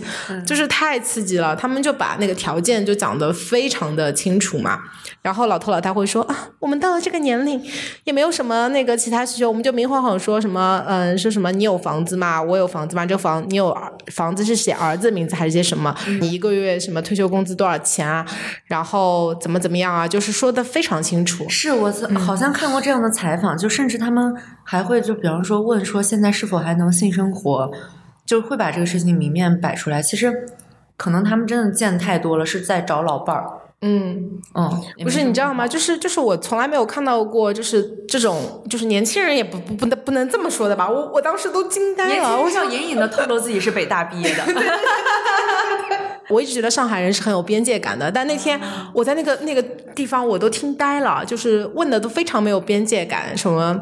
[0.46, 1.56] 就是太刺激了。
[1.56, 4.80] 他们就把那个条件就讲得非常的清楚嘛。
[5.24, 7.62] 然后老头老太会说啊，我们到了这个年龄，
[8.06, 12.42] 也没有什么那个其他需求，我们就明晃晃说什么，嗯，说什么你有房子吗？
[12.42, 13.06] 我有房子吗？
[13.06, 13.76] 这个房你有
[14.12, 15.08] 房子是写儿子。
[15.18, 15.96] 名字还是些什么？
[16.22, 18.26] 你一个月什么退休工资多少钱啊？
[18.66, 20.08] 然后怎么怎么样啊？
[20.08, 21.48] 就是说的非常清楚。
[21.50, 27.72] 是我好像看过这样的采访，就甚至他们还会就比方说问说现在是否还能性生活，
[28.28, 30.00] 就会把这个事情明面摆出来。
[30.04, 30.46] 其实
[30.96, 33.62] 可能他们真的见太多了，是在找老伴儿。
[33.82, 35.68] 嗯哦，不是，你知道吗？
[35.68, 40.90] 就是就是我从来没有看到过，就是这种就是年轻人也不不不能不能这么说的吧？
[40.90, 44.44] 我我当时都惊呆了，我想隐隐的透露自己是北大毕业的。
[46.30, 48.60] 我一直觉得上海人是很有边界感的，但那天
[48.94, 49.62] 我在那个那个
[49.96, 53.80] 地方，我都听呆了，就是问的都非常没有边界感，什么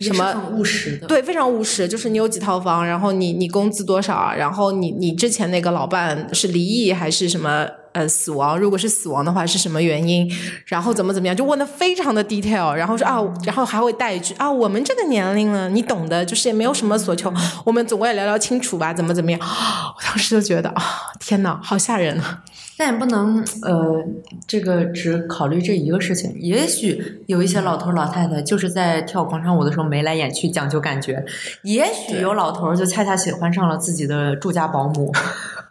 [0.00, 7.66] 什么务实的，对，非常务实，就是你有几套房，然后你你工资多少，然后你你之前那个老伴是离异还是什么？
[7.92, 10.30] 呃，死亡如果是死亡的话，是什么原因？
[10.66, 11.36] 然后怎么怎么样？
[11.36, 17.32] 就问的非常的 detail，然后说啊，然后还会带一句啊，我们这个年龄了，你懂的，就是也没有什么所求，
[17.64, 19.40] 我们总归也聊聊清楚吧，怎么怎么样？
[19.40, 20.82] 我当时就觉得啊，
[21.20, 22.42] 天哪，好吓人啊！
[22.78, 24.02] 但也不能呃，
[24.48, 26.34] 这个只考虑这一个事情。
[26.40, 31.14] 也许有一些老头老太太就是在跳广场舞的时候眉来眼去，讲究感觉；
[31.62, 35.12] 也许有老头就恰恰喜欢上了自己的住家保姆，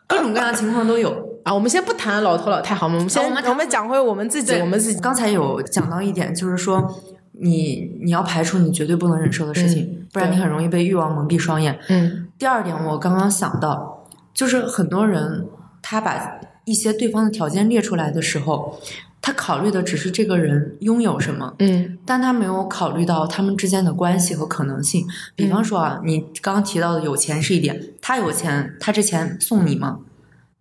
[0.08, 1.31] 各种各样的情况都有。
[1.44, 2.96] 啊，我们先不谈老头老太好吗？
[2.96, 5.00] 我们先我们讲回我们自己，我们自己。
[5.00, 6.94] 刚才有讲到一点，就是说
[7.34, 11.78] 你你要排除你绝对不能忍受的事情，嗯不然你很容易被欲望蒙蔽双眼。
[11.90, 15.48] 嗯第二点，我刚刚想到，就是很多人
[15.82, 18.80] 他把一些对方的条件列出来的时候，
[19.22, 25.08] 他考虑的只是这个人拥有什么，嗯但他没有考虑到他们之间的关系和可能性。
[25.36, 30.00] 比方说啊，你刚刚提到的有钱是一点，他有钱，他这钱送你吗？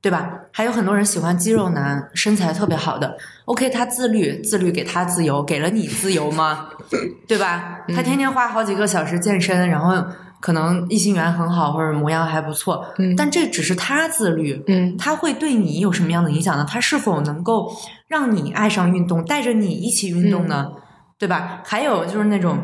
[0.01, 0.31] 对吧？
[0.53, 3.17] 还有很多人喜欢肌肉男，身材特别好的。
[3.45, 6.69] OK，他自律，自律给他自由，给了你自由吗？
[7.29, 7.81] 对吧？
[7.95, 10.03] 他天天花好几个小时健身，然后
[10.41, 16.67] 可能异性缘很好，或者模样还不错，嗯但这只是他自律，嗯他会对你有什么样的影响呢？
[16.67, 17.71] 他是否能够
[18.09, 20.73] 让你爱上运动，带着你一起运动呢？
[21.19, 21.61] 对吧？
[21.67, 22.59] 还有就是那种，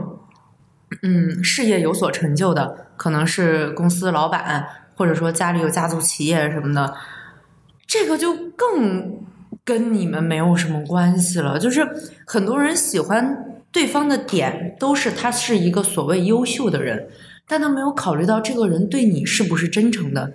[1.03, 4.67] 嗯，事业有所成就的，可能是公司老板，
[4.97, 6.95] 或者说家里有家族企业什么的，
[7.87, 9.21] 这个就更
[9.65, 11.59] 跟你们没有什么关系了。
[11.59, 11.87] 就是
[12.27, 13.37] 很多人喜欢
[13.71, 17.09] 对方的点，都是他是一个所谓优秀的人。
[17.49, 20.33] 但他没有考虑到这个人对你是不是真诚的。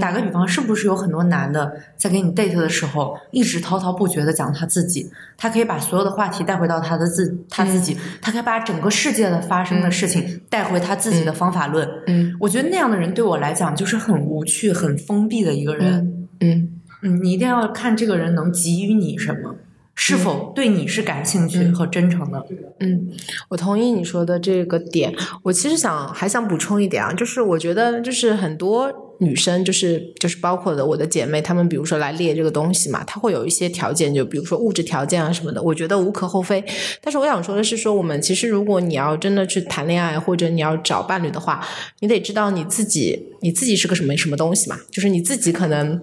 [0.00, 5.10] 打个比方，是不是有很多男的在给你 date 的时候，一直滔滔不绝的讲他自己？
[5.36, 11.86] 他可以把所有的话题带回到他的自他自己，他可以把整个世界的发生的事情带回他自己的方法论。
[12.06, 15.96] 嗯我觉得那样的人对我来讲就是很无趣、很封闭的一个人。
[15.96, 16.73] 嗯嗯
[17.04, 19.54] 嗯，你一定要看这个人能给予你什么，
[19.94, 22.42] 是否对你是感兴趣和真诚的。
[22.80, 23.08] 嗯，
[23.50, 25.14] 我同意你说的这个点。
[25.42, 28.90] 我其实想还想补充一点啊，就是我觉得就是很多
[29.20, 36.64] 女生，就是就是包括的我的姐妹，她们比如说来列这个东西嘛，她会有一些条件，就比如说物质条件啊什么的，我觉得无可厚非。
[37.02, 41.64] 但是我想说的是说，我们其实如果你要真的去谈恋爱，或者你要找伴侣的话，
[42.00, 46.00] 你得知道你自己你自己是个什么什么东西嘛，就是你自己可能。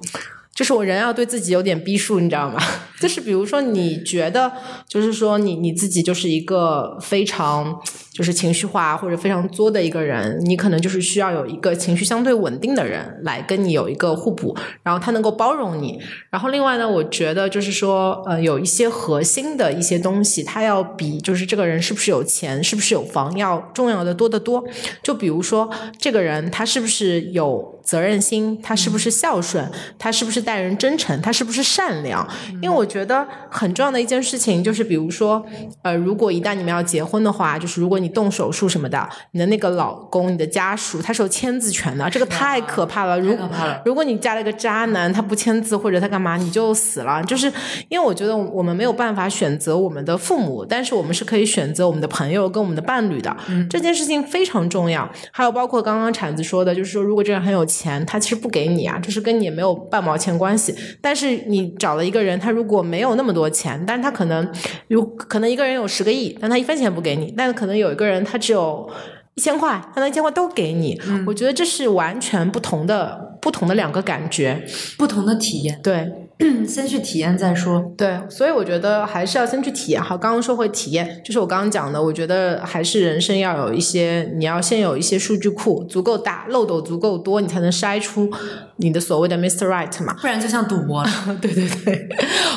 [0.53, 2.59] 就是我人要对自己有点逼数，你知道吗？
[2.99, 4.51] 就是比如说，你觉得，
[4.87, 7.81] 就是说你你自己就是一个非常
[8.13, 15.99] 就是情绪化或者非常作的一个人，你可能就是需要有一个情绪相对稳定的人来跟你有一个互补，然后他能够包容你。
[16.29, 24.63] 然后另外呢，我觉得就是说，呃，有一些核心的一些东西，它要比就是这个人是不是有钱、是不是有房要重要的多得多。
[25.01, 32.27] 就比如说，这个人他是不是有责任心，他是不是孝顺，他是不是待人真诚，他是不是善良？
[32.61, 35.43] 因为我觉得很重要的一件事情就是，比如说，
[35.81, 43.19] 呃，如果一旦你们要结婚的话，就是如果你动手术什么的，你的那个老公、你的家属他是有签字权的，这个太可怕了。
[43.19, 47.23] 如太可怕了如果你嫁了一个渣男，他不签字或者他干嘛，你就死了。
[47.23, 47.51] 就是
[47.89, 53.35] 因为我觉得我们没有办法选择我们的父母，但是我们是可以选择我们的朋友跟我们的伴侣的。
[53.69, 55.09] 这件事情非常重要。
[55.31, 60.75] 还有包括刚刚铲子说的，就是说如果这人很有钱，他其实不给你啊，就是跟你也没有半毛钱关系。
[60.99, 64.47] 但是你找了一个人，他如果没有那么多钱，但是他可能
[64.89, 68.89] 有可能一个人有十个亿，但他一分钱不给你，但可能有一个人他只有。
[69.33, 74.61] 一千块，他那一千块都给你，我觉得这是完全不同的、不同的两个感觉。
[74.97, 76.05] 不同的体验，对，
[76.67, 77.93] 先去体验再说。
[77.97, 80.01] 对，所以我觉得还是要先去体验。
[80.01, 88.29] 好，刚刚说回体验，就是我刚刚讲的，我觉得还是人生要有一些，你要先有一些数据库足够大，漏斗足够多，你才能筛出
[88.77, 89.67] 你的所谓的 Mr.
[89.67, 90.15] Right 嘛。
[90.19, 91.09] 不然就像赌博了。
[91.41, 92.09] 对对对，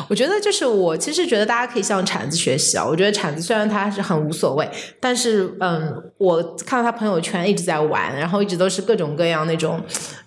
[0.08, 2.84] 我觉得就是我其实觉得大家可以向铲子学习啊。
[2.84, 4.68] 我觉得铲子虽然他是很无所谓，
[5.00, 9.80] 但是嗯，我看到他朋友圈一直在玩，然后一直都是各种各样那种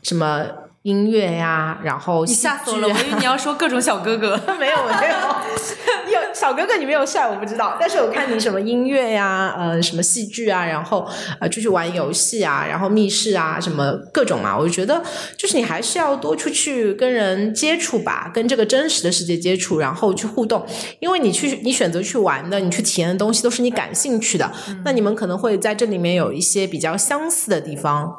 [0.04, 0.46] 什么
[0.88, 2.88] 音乐呀，然后你戏吓死我了！
[2.88, 4.40] 剧啊我以为你要说各种小哥哥。
[4.58, 7.76] 没有没有，有小哥哥你没有帅，我不知道。
[7.78, 11.06] 但是我看你什么音乐呀，呃，什么戏剧啊，然后
[11.42, 15.04] 呃出去玩游戏啊，然后密室啊，什么各种嘛，我就觉得
[15.36, 20.66] 就是你还是要多出去跟人接触吧，跟这个真实的世界接触，然后去互动。
[21.00, 24.50] 因为你去你选择去玩的，你去体验的东西都是你感兴趣的，
[24.86, 28.16] 那你们可能会在这里面有一些比较相似的地方。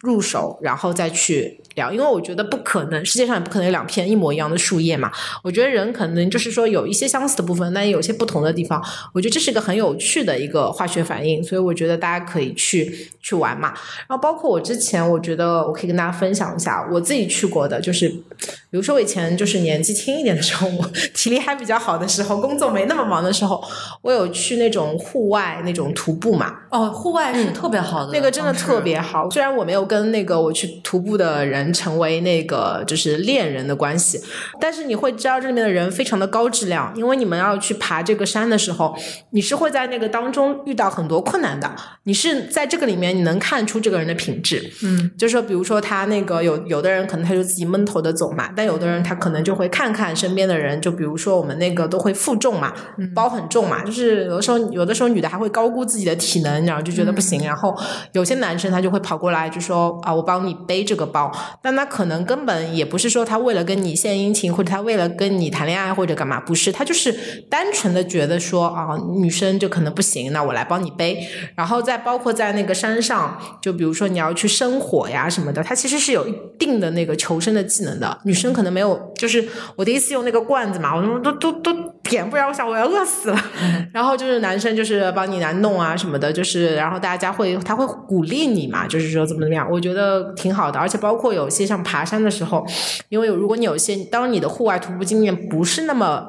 [0.00, 5.10] 入手，然后再去聊，因为我觉得不可能，世界上也不可能有两片一模一样的树叶嘛。
[5.42, 8.82] 我觉得人可能就是说有一些相似的部分，但也有些不同的地方。
[9.12, 13.72] 我觉得这是一个很有趣的一个化学反应，所以我觉得大家可以去去玩嘛。
[14.06, 23.60] 然后包括我之前，我觉得我可以跟大家分享一下我自己去过的，就是比如说我以前就是年纪轻一点的时候，我 体力还比较好的时候，工作没那么忙的时候，
[24.02, 26.54] 我有去那种户外那种徒步嘛。
[26.70, 28.80] 哦，户外是特别好的、那个真的特。
[28.84, 34.20] 别好，虽然我没有跟那个我去徒步的人人成为那个就是恋人的关系，
[34.60, 38.94] 但是你会知道这里面的人非常的高质量，因为你们要去爬这个山的时候，
[39.30, 41.70] 你是会在那个当中遇到很多困难的，
[42.04, 52.72] 你是在这个里面你能看出这个人的品质，嗯，就是说比如说他那个有有的人可能他就自己闷头的走嘛，但有的人他可能就会看看身边的人，就比如说我们那个都会负重嘛，
[53.14, 57.74] 包很重嘛，就是有的时候有的时候女的还会高估自己的体能，然后就觉得不行，然后
[58.12, 61.30] 有些男生他就会跑过来就说啊，我帮你背这个包，
[61.62, 67.12] 但他可能根本也不是说他为了跟你献殷勤，或者他为了跟你谈恋爱或者干嘛，不是，他就是
[67.50, 78.18] 单纯的觉得说啊，女生就可能不行，那我来帮你背，然后再包括在那个山上，就比如说你要去生火呀什么的，他其实是有一定的那个求生的技能的。
[78.24, 79.46] 女生可能没有，就是
[79.76, 83.40] 我第一次用那个罐子嘛，我都都都都点不着，我想我要饿死了。
[83.92, 90.78] 然后就是男生就是帮你来弄啊什么的，就是然后大家会他会鼓励你嘛，就是说怎么怎么样，我觉得挺好的。
[90.78, 92.66] 而且包括有有些像爬山的时候，
[93.08, 96.28] 因为如果你有些当你的户外徒步经验不是那么。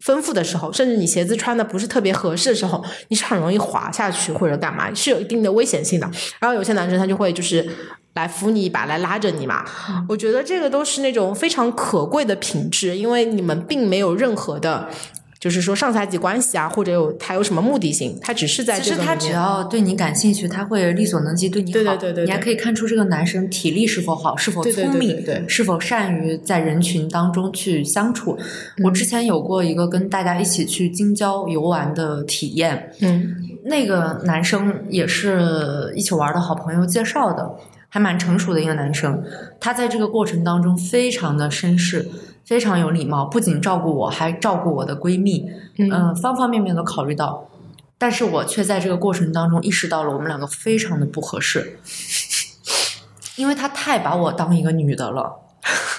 [0.00, 6.08] 丰富的时候，甚至你鞋子穿的不是特别合适的时候，你是很容易滑下去或者干嘛，是有一定的危险性的。
[6.38, 7.68] 然后有些男生他就会就是
[8.14, 9.64] 来扶你一把，来拉着你嘛。
[10.08, 14.88] 我觉得这个都是那种非常可贵的品质，因为你们并没有任何的。
[15.40, 21.74] 就是说上下级关系啊，或者有他有什么目的性，他只是在其实他只要对你感兴趣，他会力所能及对你好。
[21.74, 28.36] 对对对对对你还可以看出这个男生体力是否好，是否聪明，对对是否善于在人群当中去相处。
[28.78, 33.34] 嗯我之前有过一个跟大家一起去京郊游玩的体验，嗯
[33.64, 37.48] 那个男生也是一起玩的好朋友介绍的，
[37.88, 39.22] 还蛮成熟的一个男生。
[39.60, 42.08] 他在这个过程当中非常的绅士，
[42.48, 45.44] 非常有礼貌，不仅照顾我，还照顾我的闺蜜，
[45.76, 47.46] 嗯嗯、方方面面都考虑到。
[47.98, 51.78] 但是我却在这个过程当中意识到了我们两个非常的不合适，
[53.36, 55.36] 因为他太把我当一个女的了。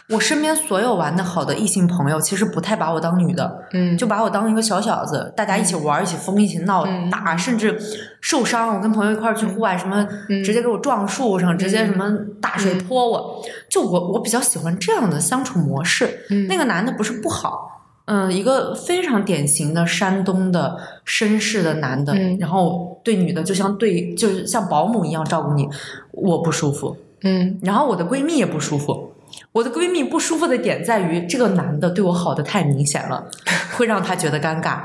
[0.10, 7.80] 我身边所有玩的好的异性朋友，其实不太把我当女的，嗯，就把我当一个小小子，大家一起玩，一起疯，一起闹、嗯打，甚至
[8.20, 8.76] 受伤。
[8.76, 13.43] 我跟朋友一块儿去户外，什么嗯直接给我撞树上，直接什么大水泼我。
[13.70, 16.26] 就我我比较喜欢这样的相处模式。
[16.32, 25.70] 嗯那个男的不是不好，嗯，一个非常典型的山东的绅士的男的，嗯然后对女的就像对就是像保姆一样照顾你，
[26.12, 26.97] 我不舒服。
[27.22, 29.14] 嗯然后我的闺蜜也不舒服。
[29.51, 33.25] 我的闺蜜不舒服的点在于，这个男的对我好的太明显了，
[33.77, 34.79] 会让她觉得尴尬。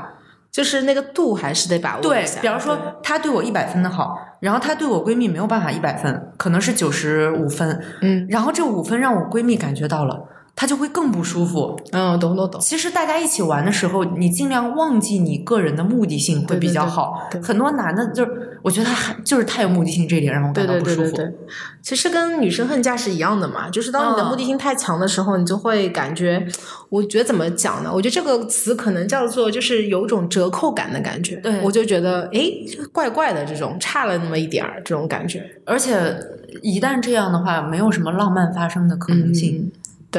[0.51, 10.17] 就是那个度还是得把握对一下。，比方说，他对我一百分的好，然后他对我闺蜜没有办法一百分，可能是九十五分，嗯然后这五分让我闺蜜感觉到了，
[10.55, 11.77] 她就会更不舒服。
[11.91, 12.61] 嗯，懂懂懂。
[12.61, 17.27] 其实大家一起玩的时候，你尽量忘记你个人的目的性会比较好。
[17.29, 21.01] 对对对很多男的就是，我觉得他还就是太有目的性，这一点让我感到不舒服。
[21.01, 21.35] 对对对对，
[21.81, 26.47] 其实跟女生恨嫁是一样的嘛，就是当你的嗯目的性太强的时候，你就会感觉，
[26.89, 27.91] 我觉得怎么讲呢？
[27.93, 31.35] 我觉得这个词可能叫做就是有种折扣感的感觉。
[31.37, 32.49] 对我就觉得哎，
[32.93, 35.43] 怪怪的，这种差了那么一点儿这种感觉。
[35.65, 36.17] 而且
[36.61, 39.57] 一旦这样的话，没有什么浪漫发生的可能性。
[39.57, 39.71] 嗯，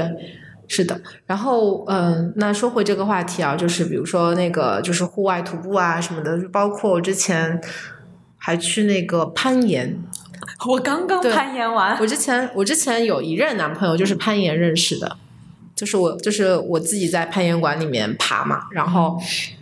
[0.03, 0.33] 对。
[0.69, 7.61] 是的，然后嗯，那说回这个话题啊，就是比如说那个就是户外徒步啊什么的，就包括我之前
[8.37, 9.97] 还去那个攀岩，
[10.69, 15.17] 我刚刚攀岩完，我之前我之前有一任男朋友就是攀岩认识的，
[15.77, 19.17] 就是我就是我自己在攀岩馆里面爬嘛，然后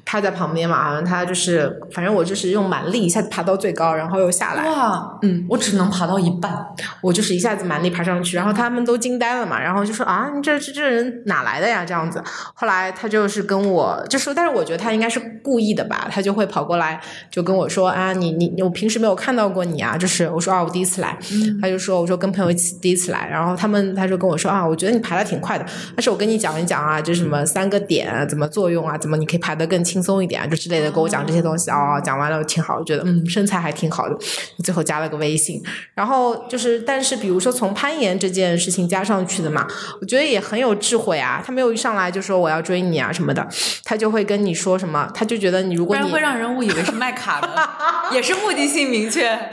[0.04, 6.66] 他在旁边嘛，好像他就是反正我就是用蛮力一下子爬到最高，然后又下来，哇，嗯，我只能爬到一半。
[7.00, 11.84] 我就是一下子蛮力爬上去，然后他们都惊呆了嘛，然后就说啊，你这这这人哪来的呀？
[11.84, 12.22] 这样子。
[12.54, 17.00] 后来他就是跟我就说，但是我觉得他应该是故意的吧，他就会跑过来
[17.30, 21.18] 就跟我说啊，你你我平时没有看到过你啊，就是我说啊，我第一次来，
[21.60, 34.16] 他就说我说跟朋友一起第一次来，然后他们他就跟我说啊，我觉得你爬的挺快的，但是我跟你讲一讲啊，就什么三个点啊怎么作用啊，怎么你可以爬得更轻松一点啊，就之类的，跟我讲这些东西哦，讲完了挺好，我觉得嗯身材还挺好的，
[34.62, 35.62] 最后加了个微信，
[35.94, 39.66] 然后就是，但是比如说从攀岩这件事情加上去的嘛，
[40.00, 41.42] 我觉得也很有智慧啊。
[41.44, 43.46] 他没有一上来就说我要追你啊什么的，
[43.84, 47.48] 他就会跟你说什么，他就觉得你如果你不然会让人误以为是卖卡的，
[48.14, 49.28] 也是目的性明确，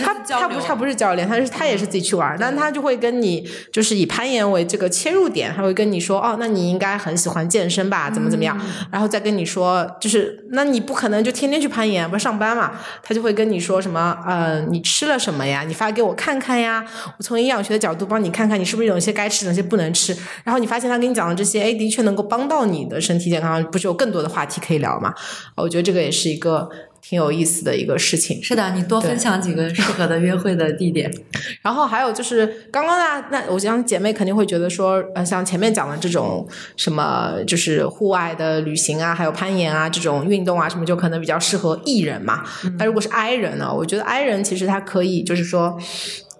[0.00, 8.58] 他他不他不是教练，他是他也是自己去玩，但他就会跟你就是以攀岩为这个切入点，他会跟你说哦，那你应该很喜欢健身吧，怎么怎么样，
[8.90, 12.72] 然后再跟你说说就是那你不可能就天天去攀岩，不是上班嘛，
[13.02, 15.62] 他就会跟你说什么呃，你吃了什么呀？
[15.66, 16.84] 你发给我看看呀，
[17.18, 25.12] 我从营养学的角度帮你看看你是不是有一些该吃哪，些不能吃，然后你发现他跟你讲的这些，哎，的确能够帮到你的身体健康，不是有更多的话题可以聊嘛？
[25.56, 26.70] 我觉得这个也是一个。
[27.02, 28.42] 挺有意思的一个事情。
[28.42, 31.12] 是的，你多分享几个适合的约会的地点。
[31.60, 42.44] 然后还有就是刚刚那那，我想姐妹肯定会觉得说，呃，像前面讲的这种什么，就是户外的旅行啊，还有攀岩啊这种运动啊，什么就可能比较适合 E 人嘛。
[42.78, 43.70] 那如果是 I 人呢？
[43.74, 45.76] 我觉得 I 人其实他可以就是说。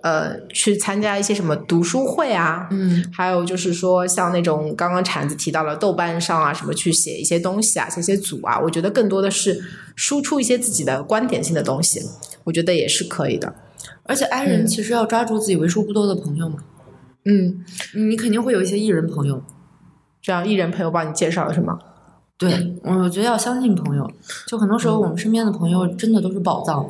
[0.03, 9.62] 呃，去参加一些什么读书会啊，嗯，还有就是说像那种刚刚铲子提到了豆瓣上啊，什么去写一些东西啊，写些组啊，我觉得更多的是
[9.94, 12.00] 输出一些自己的观点性的东西，
[12.44, 13.55] 我觉得也是可以的。
[14.05, 16.57] 而且 I 人其实要抓住自己为数不多的朋友嘛，
[17.24, 19.42] 嗯，你肯定会有一些艺人朋友，
[20.20, 21.78] 这样艺人朋友帮你介绍是吗？
[22.49, 24.11] 对，我觉得要相信朋友。
[24.49, 26.84] 就很多时候，我们身边的朋友真的都是宝藏。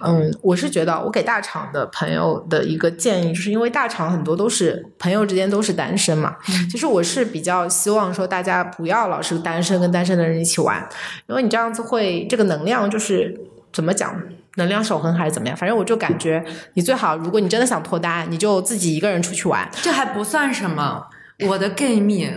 [0.00, 6.34] 嗯，我是觉得，我给大厂的朋友的一个建议，就是因为大厂很多都是朋友之间都是单身嘛。
[6.68, 10.84] 其实我是比较希望说，大家不要老是单身跟单身的人一起玩，
[11.28, 13.38] 因为你这样子会这个能量就是
[13.72, 14.20] 怎么讲，
[14.56, 15.56] 能量守恒还是怎么样？
[15.56, 16.44] 反正我就感觉，
[16.74, 19.68] 你最好如果你真的想脱单，你就自己一个人出去玩。
[19.80, 21.06] 这还不算什么，
[21.46, 22.28] 我的 gay 蜜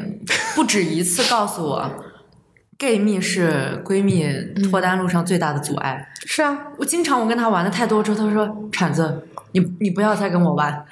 [0.56, 1.92] 不止一次告诉我。
[2.82, 4.26] Gay 蜜是闺蜜
[4.68, 6.10] 脱单路上最大的阻碍。
[6.26, 10.74] 是啊，我经常我跟她玩的太多之后，她说：“铲子，你你不要再跟我玩。”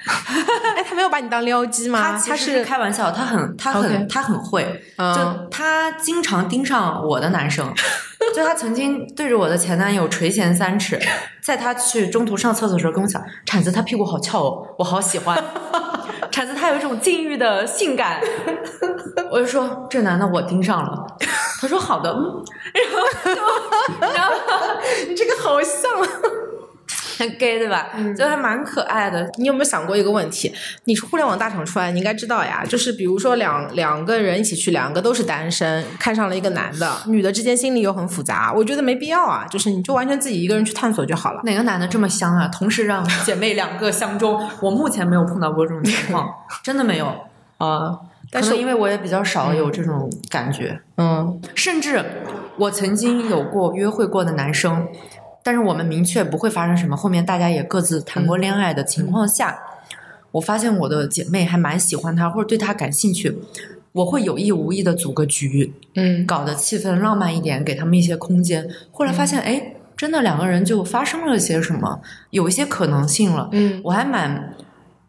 [0.76, 2.16] 哎，他没有把你当撩机吗？
[2.24, 7.66] 他是开玩笑，他很他很他很会，就他经常盯上我的男生。
[8.36, 10.96] 就他曾经对着我的前男友垂涎三尺，
[11.42, 15.36] 在他去中途上厕所的时候跟我讲：“铲子，他屁股好翘哦，我好喜欢。”
[16.30, 18.20] 铲子，他有一种禁欲的性感。
[19.32, 21.06] 我就说：“这男的我盯上了。”
[21.60, 23.36] 他说好的，然后，
[24.00, 24.32] 然后
[25.08, 25.90] 你这个好像
[27.18, 27.90] 很 gay 对吧？
[28.16, 29.28] 就还蛮可爱的。
[29.36, 30.50] 你有没有想过一个问题？
[30.84, 32.64] 你是互联网大厂出来，你应该知道呀。
[32.66, 38.50] 就是比如说两两个人一起去，两个都是单身，看上了一个男的， 女的之间心里又很复杂。
[38.56, 41.42] 我觉得没必要啊，就是你就完全自己一个人去探索就好了。
[41.44, 42.48] 哪个男的这么香啊？
[42.48, 46.26] 同时让姐妹两个相中，我目前没有碰到过这种情况，
[46.64, 47.06] 真的没有
[47.58, 47.98] 啊。
[48.32, 52.04] 但是因为我也比较少有这种感觉，嗯，甚至
[52.56, 54.86] 我曾经有过约会过的男生，
[55.42, 59.58] 但是我们明确不会发生什么，后面大家也各自谈过恋爱的情况下，
[60.30, 63.36] 我发现我的姐妹还蛮喜欢他或者对他感兴趣，
[63.90, 68.68] 我会有意无意的组个局，嗯，搞得气氛浪漫一点，给他们一些空间。
[68.92, 72.00] 后来发现，哎，真的两个人就发生了些什么，
[72.30, 74.54] 有一些可能性了，嗯，我还蛮。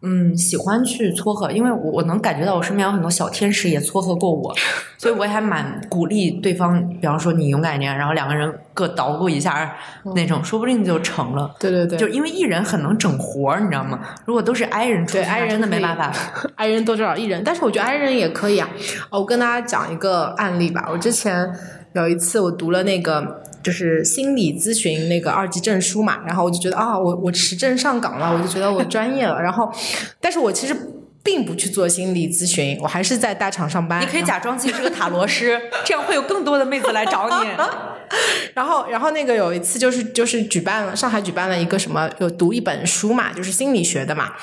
[0.04, 4.52] 嗯，喜欢去撮合，因为我我能感觉到我身边有很多小天使也撮合过我，
[4.98, 6.88] 所以我也还蛮鼓励对方。
[7.00, 9.76] 比方说你勇敢一点，然后两个人各捣鼓一下
[10.16, 11.54] 那种，说不定就成了。
[11.60, 14.00] 对对对，就因为艺人很能整活儿，你知道吗？
[14.26, 16.12] 如果都是 I 人出对，I 人真的没办法，
[16.58, 18.68] I 人多找艺人，但是我觉得 I 人也可以啊。
[19.12, 21.48] 哦，我跟大家讲一个案例吧，我之前
[21.94, 23.44] 有一次我读了那个。
[23.64, 29.42] 就是心理咨询那个二级证书嘛，然后我就觉得啊，我我持证上岗了，我就觉得我专业了。
[29.42, 29.72] 然后，
[30.20, 30.76] 但是我其实
[31.24, 34.02] 并不去做心理咨询，我还是在大厂上班。
[34.02, 37.50] 你可以假装自己是个塔罗师，这样会有更多的妹子来找你。
[38.54, 44.34] 然后，然后那个有一次就是就是举办了上海举办了一个什么，有读一本书嘛，就是心理学的嘛。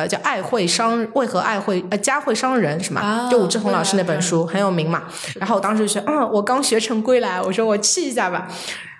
[0.00, 3.28] 呃，叫《爱会伤为何爱会呃家会伤人》是吗？
[3.30, 5.02] 就武志红老师那本书很有名嘛。
[5.36, 8.48] 然后我当时就说，嗯，我刚学成归来，我说我去一下吧。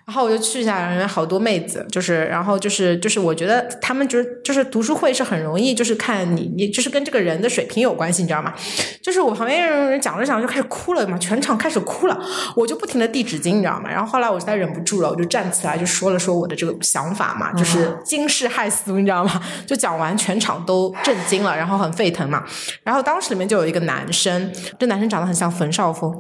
[0.07, 8.53] 然后我就去一下，人好多妹子，就是，然后就是，就是我觉得他们就是就是读书会是很容易，就是看你，你就是跟这个人的水平有关系，你知道吗？
[9.01, 12.21] 就是我旁边人讲着讲着就开始哭了嘛，全场开始哭了，
[12.57, 13.89] 我就不停的递纸巾，你知道吗？
[13.89, 19.41] 然后后来我实在忍不住了，我就站起来就说了说我的这个想法嘛，就是惊世骇俗，你知道吗？
[19.65, 22.45] 就讲完全场都震惊了，然后很沸腾嘛。
[22.83, 26.13] 然后当时里面就有一个男生，这男生长得很像冯绍峰。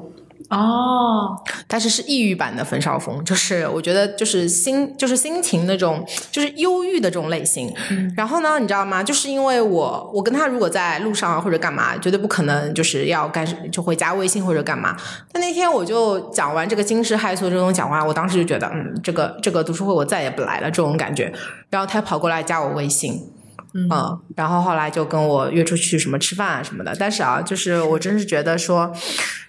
[0.51, 7.73] 哦，但是是抑郁版的冯绍峰，就是我觉得就是心就是心情那种就是忧郁的这种类型。
[8.17, 9.01] 然后呢，你知道吗？
[9.01, 14.97] 就是因为我我跟他如果在路上啊或者干嘛，绝对不可能就是要干就会加微信或者干嘛。
[15.31, 21.33] 但那天我就讲完这个惊世骇俗这种讲话，我当时就觉得嗯，这个这个读书会我再也不来了这种感觉。
[21.71, 23.33] 然后他跑过来加我微信。
[23.73, 23.89] 嗯，
[24.37, 28.93] 然后后来就跟我约出去什么吃饭啊什么的，但是啊，就是我真是觉得说，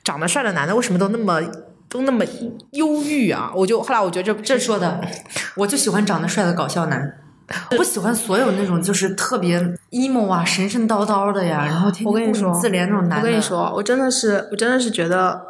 [0.04, 1.42] 长得帅的男的为什么都那么
[1.90, 2.24] 都那么
[2.72, 3.52] 忧郁啊？
[3.56, 5.02] 我就后来我觉得这这说的，
[5.56, 7.18] 我就喜欢长得帅的搞笑男，
[7.72, 9.60] 我不喜欢所有那种就是特别
[9.90, 13.18] emo 啊、神神叨叨的呀，然后天天说自怜那种男的。
[13.18, 15.50] 我跟你说，我真的是，我真的是觉得。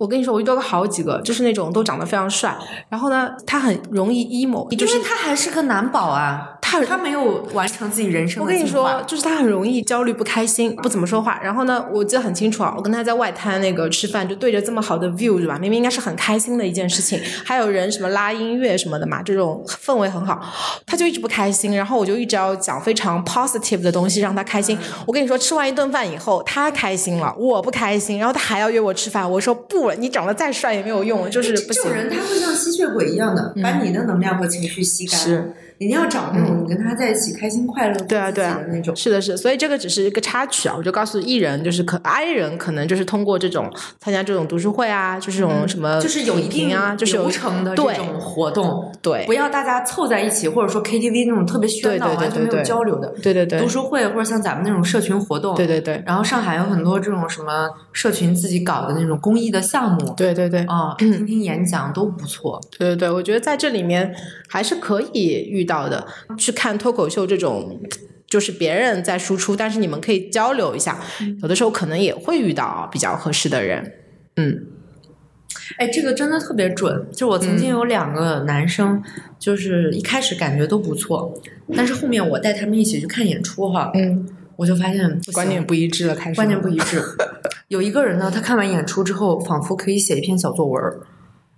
[0.00, 2.56] 我跟你说，我遇到过好几个，就是那种都长得非常帅，
[2.88, 11.40] 然后呢，他很容易 emo，就是他还是个男宝啊，他他没有完成自己人生我跟你说，就是他很容易焦虑、不开心，不怎么说话。
[11.42, 15.58] 然后呢，我记得很清楚啊，我跟他在外滩那个吃饭，就对着这么好的 view，对吧？
[15.58, 20.40] 明明应该是很开心的一件事情， 还有人什么拉音乐什么的嘛，这种氛围很好，
[20.86, 21.74] 他就一直不开心。
[21.74, 24.78] 然后我就一直要讲非常 positive 的东西让他开心。
[25.06, 31.92] 我跟你说，吃完一顿饭以后，他开心了，我不开心，然后他还要约我吃饭，我说不，你长得再帅也没有用，就是不行这种。
[31.92, 35.52] 人他会像吸血鬼一样的，把你的能量和情绪吸干。
[35.80, 38.94] 一定要找那种你跟他在一起开心快乐、对啊，对啊那种。
[38.94, 40.74] 是的，是的，所以这个只是一个插曲啊。
[40.76, 53.08] 我就告诉艺人，就是可 I 人可能就是通过这种参加这种读书会啊，就是这种什么就是有一定啊，就是流程的这种活动，对不要大家凑在一起，或者说 KTV 那种特别喧闹，对对对完全没有交流的。
[53.22, 62.60] 对对对读书会或者像咱们那种社群活动，对对对然后上海有很多这种什么社群自己搞的那种公益的项目，对对对啊， 听听演讲都不错。
[62.78, 64.14] 对对对，我觉得在这里面
[64.46, 66.04] 还是可以遇到的。
[66.36, 67.80] 去看脱口秀这种，
[68.26, 71.00] 就是别人在输出，但是你们可以交流一下，
[71.42, 73.92] 有的时候可能也会遇到比较合适的人。
[74.36, 74.66] 嗯
[75.78, 77.06] 哎，这个真的特别准。
[77.12, 79.02] 就我曾经有两个男生，
[79.38, 81.32] 就是一开始感觉都不错，
[81.76, 87.02] 但是后面我带他们一起去看演出哈，嗯，我就发现观念不一致了，开始观念不一致。
[87.68, 91.00] 有一个人呢，他看完演出之后，仿佛可以写一篇小作文儿，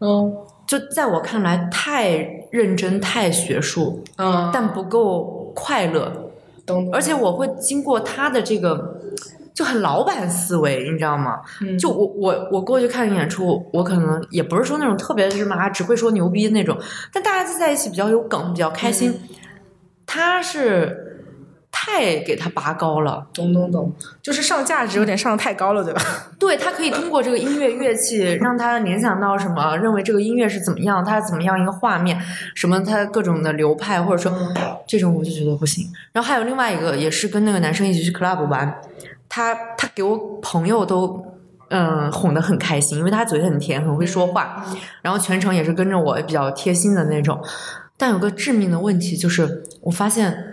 [0.01, 0.35] 嗯
[0.73, 2.17] 就在我看来太
[2.51, 6.31] 认真、太学术，嗯，但不够快乐。
[6.65, 8.99] 懂而且我会经过他的这个
[9.53, 11.43] 就很老板思维，你知道吗？
[11.61, 16.75] 嗯就我我我过去看演出，我可能也不是说那种特别什么啊，只会说牛逼那种，
[17.13, 19.11] 但大家在一起比较有梗，比较开心。
[19.11, 19.29] 嗯
[20.07, 21.22] 他是
[21.73, 23.93] 太给他拔高了，懂懂懂，
[24.23, 26.01] 就是上价值有点上的太高了，对吧？
[26.39, 32.21] 对他可以通过这个音乐乐器让他联想到什么，认为这个音乐是怎么样，它是怎么样一个画面，
[32.55, 34.33] 什么它各种的流派，或者说
[34.87, 35.91] 这种我就觉得不行。
[36.13, 38.81] 然后还有另外一个，也是跟那个男生一起去 club 玩，
[39.29, 41.27] 他他给我朋友都。
[41.75, 44.63] 嗯，哄得很开心，因为他嘴很甜，很会说话，
[45.01, 47.43] 然后全程也是跟着我，比较贴心的那种。
[47.97, 50.52] 但有个致命的问题就是，我发现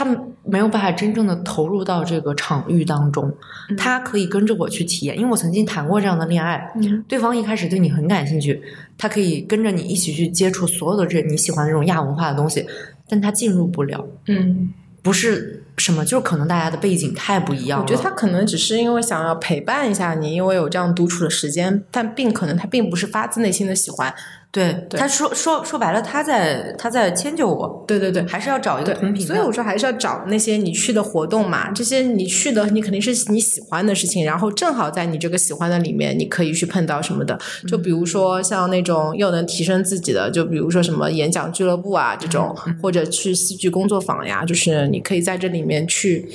[0.00, 3.30] 他们没有办法真正的投入到这个场域当中。
[3.76, 8.62] 他可以跟着我去体验，因为我曾经谈过这样的恋爱，嗯对方一开始对你很感兴趣，
[8.96, 12.66] 他可以跟着你一起去接触所有的这你喜欢的这种亚文化的东西，
[13.10, 14.72] 但他进入不了，嗯，
[15.02, 17.84] 不是什么，就是可能大家的背景太不一样了。
[17.84, 24.14] 我觉得他可能只是因为想要陪伴一下你，因为有这样独处的时间，但并可能他并不是发自内心的喜欢。
[24.52, 29.24] 对，对他说说说白了，他在他在迁就我，对对对，还是要找一个同频。
[29.24, 42.52] 所以我说还是要找那些你去的活动嘛，这些你去的你肯定是你喜欢的事情，然后正好在你这个喜欢的里面，你可以去碰到什么的，就比如说像那种又能提升自己的，就比如说什么演讲俱乐部啊这种，
[42.82, 46.28] 或者去戏剧工作坊呀，就是你可以在这里面去。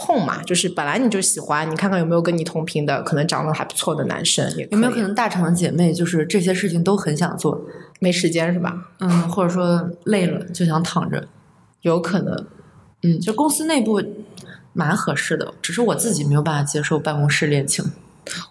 [0.00, 7.60] 碰嘛，就是本来你就喜欢，你看看有没有跟你同频的，可能长得还不错的男生，也有没有可能大厂的姐妹就是这些事情都很想做，
[8.00, 8.74] 没时间是吧？
[9.00, 11.28] 嗯，或者说累了就想躺着，
[11.82, 12.46] 有可能，
[13.02, 14.02] 嗯就公司内部
[14.72, 17.84] 蛮合适的，只是我自己没有办法接受办公室恋情。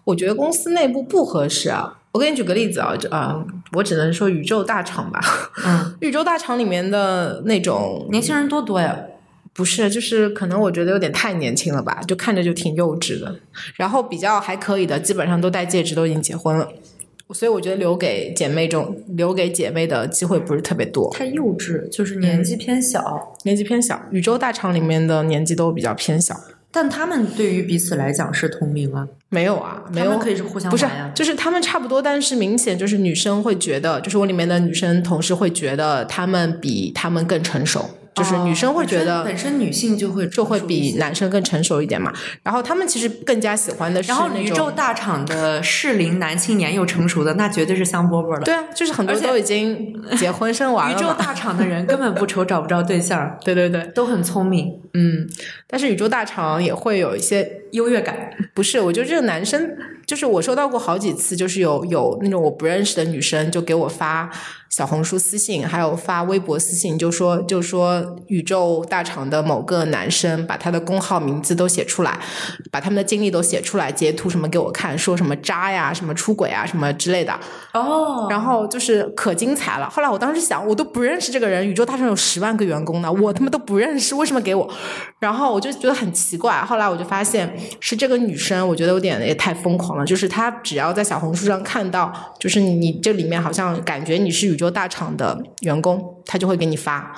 [0.04, 1.96] 我觉得公司内部不合适啊。
[2.12, 5.20] 我给你举个例子啊，这啊、我只能说宇宙大厂吧。
[5.64, 8.98] 嗯， 宇宙大厂里面的那种年轻人多多呀，
[9.60, 13.36] 不是，就是可能我觉得有点太年轻了吧，就看着就挺幼稚的。
[13.76, 16.66] 然后比较还可以的，基本上都戴戒指，都已经结婚了。
[17.34, 23.36] 所以我觉得留给姐妹中留给姐妹的机会不是特别多，太幼稚，就是年纪偏小。
[23.44, 24.02] 年纪偏小。
[24.12, 26.34] 宇宙大厂里面的年纪都比较偏小。
[26.72, 30.88] 但他们对于彼此来讲是同龄啊，没有啊，没有可以是互相不是，。
[31.14, 42.14] 就是他们差不多，但是明显就是女生会觉得，就是我里面的女生同事会觉得他们比他们更成熟，就是女生会觉得哦本身女性就会就会比男生更成熟一点嘛。
[42.44, 48.42] 然后他们其实更加喜欢的是然后宇宙大厂的适龄男青年又成熟的，那绝对是香饽饽了。
[48.42, 51.14] 对啊，就是很多都已经结婚生娃了宇宙。
[51.18, 55.28] 大厂的人根本不愁找不着对象， 对对对，都很聪明，嗯，
[55.70, 58.32] 但是宇宙大厂也会有一些优越感。
[58.56, 59.78] 不是，我觉得这个男生，
[60.08, 64.30] 就是我收到过好几次，就是有有那种我不认识的女生就给我发
[64.70, 72.20] 小红书私信，还有发微博私信，就说就说宇宙大厂的某个男生把他的工号名字都写出来，
[72.72, 77.40] 把他们的经历都写出来，截图什么给我看，说什么渣呀、什么出轨啊、什么之类的，
[77.74, 79.90] 哦然后就是可精彩了。
[79.90, 84.70] 后来我当时想，我都不认识这个人，宇宙大厂有十万个员工呢，我他妈都不认识，为什么给我？
[85.20, 86.62] 然后我就觉得很奇怪。
[86.62, 90.06] 后来我就发现是这个女生，我觉得有点也太疯狂了。
[90.06, 97.14] 就是她只要在小红书上看到，就是你这里面好像感觉你是宇宙大厂的员工，她就会给你发。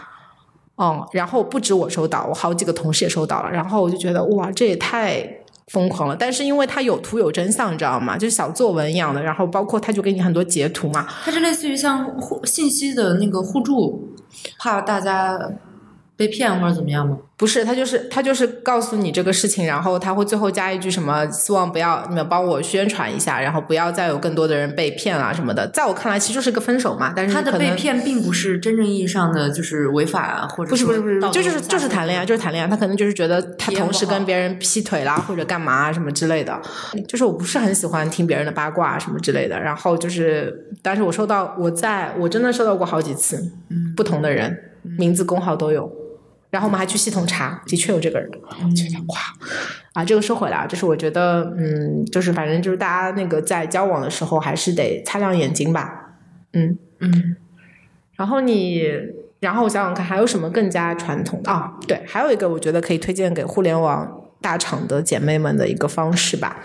[0.80, 5.23] 嗯，然后不止我收到，我好几个同事也收到了，然后我就觉得哇，这也太
[5.68, 6.15] 疯狂了。
[6.15, 8.18] 但是因为它有图有真相，你知道吗？
[8.18, 11.07] 就是小作文一样的，然后包括她就给你很多截图嘛。
[11.23, 14.15] 它是类似于像互信息的那个互助，
[14.57, 15.38] 怕大家
[16.22, 17.18] 被骗或者怎么样吗？
[17.35, 25.68] 不是，他就是他就是告诉你这个事情，然后他会最后加一句什么，希望不要你们帮我宣传一下，然后不要再有更多的人被骗啊什么的。
[25.69, 27.11] 在我看来，其实就是个分手嘛。
[27.15, 32.69] 但是他的被骗并不是真正意义上的就是违法啊，或者不是不是不是，就是就是谈恋爱，就是谈恋爱。
[32.69, 36.61] 他可能就是觉得他同时跟别人劈腿啦，或者干嘛啊什么之类的。
[37.07, 39.60] 就是我不是很喜欢听别人的八卦啊什么之类的。
[39.60, 43.38] 然后就是，但是我收到我在我真的收到过好几次，
[43.72, 45.91] 嗯不同的人名字工号都有。
[46.51, 48.29] 然后我们还去系统查，的确有这个人，
[48.63, 49.17] 我觉得哇
[49.93, 56.17] 啊，这个说回来啊，就是我觉得，嗯，就是反正就是大家那个在交往的时候，还是得擦亮眼睛吧，
[56.53, 56.77] 嗯。
[56.99, 57.35] 嗯
[58.15, 58.83] 然后你，
[59.39, 66.63] 然后我想想看，还有什么更加传统的啊、对，还有一个我觉得可以推荐给互联网大厂的姐妹们的一个方式吧。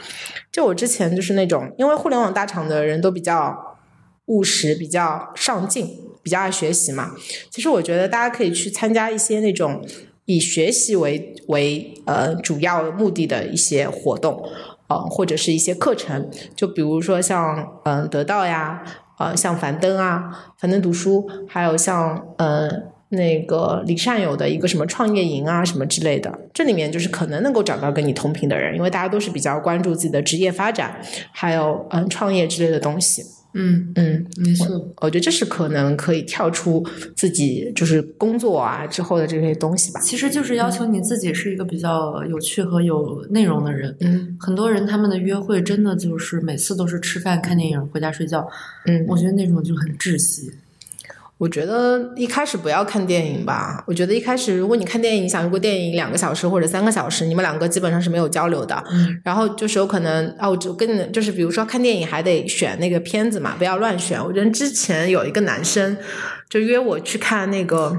[0.52, 3.78] 就我之前就是那种，因为互联网大厂的人都比较
[4.26, 5.88] 务实，比较上进，
[6.26, 7.12] 比较爱学习嘛。
[7.52, 9.80] 其实我觉得大家可以去参加一些那种
[10.24, 14.42] 以学习为为呃主要目的的一些活动。
[14.88, 18.84] 呃，或者是一些课程，就比如说像嗯、得到呀，
[19.18, 22.70] 呃像樊登啊，樊登读书，还有像呃
[23.08, 31.00] 那个李善友的一个什么创业营啊什么之类的，这里面就是可能能够找到跟你同频的人，因为大家都是比较关注自己的职业发展，
[31.32, 33.24] 还有嗯、创业之类的东西。
[33.56, 34.66] 嗯，嗯，没错。
[35.00, 40.00] 我觉得这是可能可以跳出自己就是工作啊之后的这些东西吧。
[40.00, 43.96] 其实就是要求你自己是一个比较有趣和有内容的人。
[44.00, 48.46] 嗯很多人他们的约会真的就是每次都是吃饭、看电影、回家睡觉，
[48.84, 50.52] 嗯，我觉得那种就很窒息。
[51.38, 53.84] 我觉得一开始不要看电影吧。
[53.86, 58.82] 我觉得一开始，如果你看电影，想如果电影两个小时或者三个小时，你们两个基本上是没有交流的。
[58.90, 64.18] 嗯然后就是有可能啊，我就跟你就是比如说看电影还得选那个片子嘛，不要乱选。
[64.18, 65.96] 我觉得之前有一个男生
[66.48, 67.94] 就约我去看那个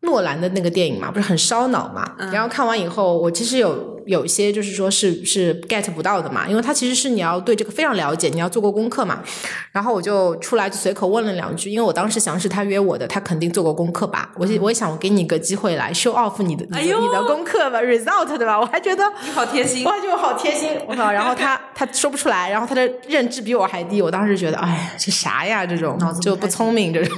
[0.00, 2.14] 诺兰的那个电影嘛，不是很烧脑嘛。
[2.18, 9.22] 嗯然后看完以后，我其实有有一些就是说是是 get 不到的嘛，因为他其实是你要对这个非常了解，你要做过功课嘛。
[9.70, 14.32] 然后我就出来就随口问了两句，因为我当时想是他约我的，他肯定做过功课吧。
[14.36, 18.58] 我也我也想我给你一个机会来 show off 你的你的,、哎呦你的功课吧，result 对吧？
[18.58, 21.12] 我还觉得你好贴心我还觉得我好贴心，我靠！
[21.12, 25.64] 然后他他说不出来，然后他的认知比我还低，我当时觉得，哎，这啥呀？
[25.64, 27.16] 这种就不聪明这种。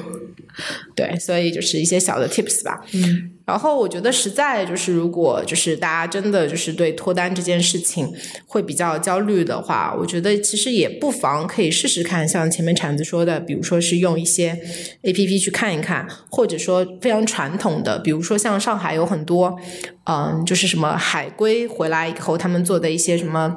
[0.95, 2.83] 对，所以就是一些小的 tips 吧。
[2.93, 8.13] 嗯，然后我觉得实在就是，如果就是大家真的就是对脱单这件事情
[8.47, 14.59] 会比较焦虑的话，我觉得其实也不妨可以试试看，像前面铲子说的，比如说是用一些
[15.03, 19.59] A P P 去看一看，或者说非常传统的，比如说像上海有很多，
[20.05, 23.57] 嗯，就是什么海归回来以后他们做的一些什么。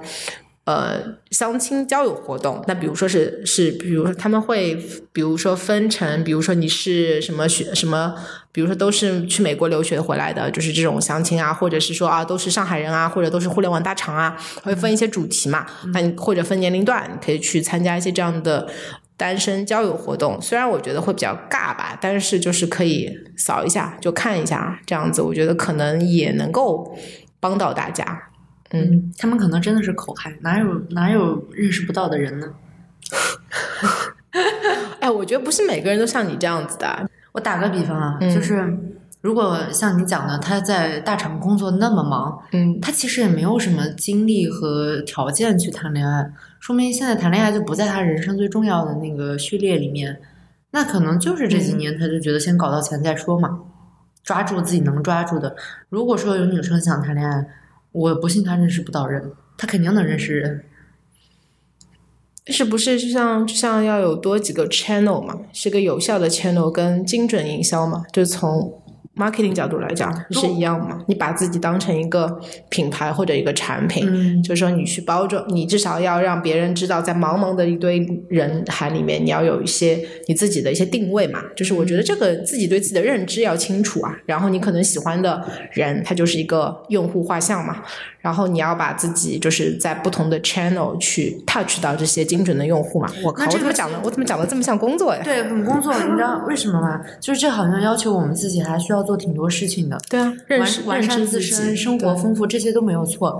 [0.65, 4.75] 呃，相亲交友活动，那比如说是是，比如说他们会，
[5.13, 8.15] 比如说分成，比如说你是什么学什么，
[8.51, 18.67] 比如说都是去美国留学回来的，就是这种相亲啊，或者是说啊都是上海人啊，或者都是互联网大厂啊，会分一些主题嘛，那你或者分年龄段，你可以去参加一些这样的
[19.15, 20.41] 单身交友活动。
[20.41, 26.97] 虽然我觉得会比较尬吧，但是就是可以扫一下，就看一下，这样子我觉得可能也能够
[27.39, 28.31] 帮到大家。
[28.71, 32.47] 嗯，他们可能真的是口嗨，哪有哪有认识不到的人呢？
[34.99, 37.09] 哎，我觉得不是每个人都像你这样子的。
[37.31, 38.77] 我打个比方啊，嗯就是
[39.21, 46.29] 如果像你讲的，他在大厂工作那么忙，嗯他其实也没有什么精力和条件去谈恋爱，
[46.59, 50.19] 说明现在谈恋爱就不在他人生最重要的那个序列里面。
[50.71, 53.59] 那可能就是这几年他就觉得先搞到钱再说嘛，
[54.23, 55.55] 抓住自己能抓住的。
[55.89, 57.47] 如果说有女生想谈恋爱，
[57.95, 60.65] 我不信他认识不到人，他肯定能认识人。
[62.47, 68.83] 是不是就像就像要有多几个 channel 嘛，是个有效的 channel 跟精准营销嘛，就从
[69.15, 70.99] marketing 角度来讲是一样嘛。
[71.07, 72.39] 你把自己当成一个
[72.69, 81.41] 品牌或者一个产品，嗯就是说你去包装，你至少要让别人知道，在茫茫的一堆人海里面，你要有一些你自己的一些定位嘛。
[81.55, 84.17] 就是我觉得这个自己对自己的认知要清楚啊。
[84.25, 87.83] 然后你可能喜欢的人，他就是一个用户画像嘛。
[88.25, 93.07] 然后你要把自己就是在不同的 channel 去 touch 到这些精准的用户嘛。
[93.23, 93.99] 我靠，我怎么讲的？
[94.03, 95.21] 我怎么讲的这么像工作呀？
[95.23, 96.99] 对，很工作，你知道为什么吗？
[97.21, 99.95] 就是这好像要求我们自己还需要做挺多事情的。
[100.09, 103.39] 对啊，认识完完善自身、生活丰富，这些都没有错。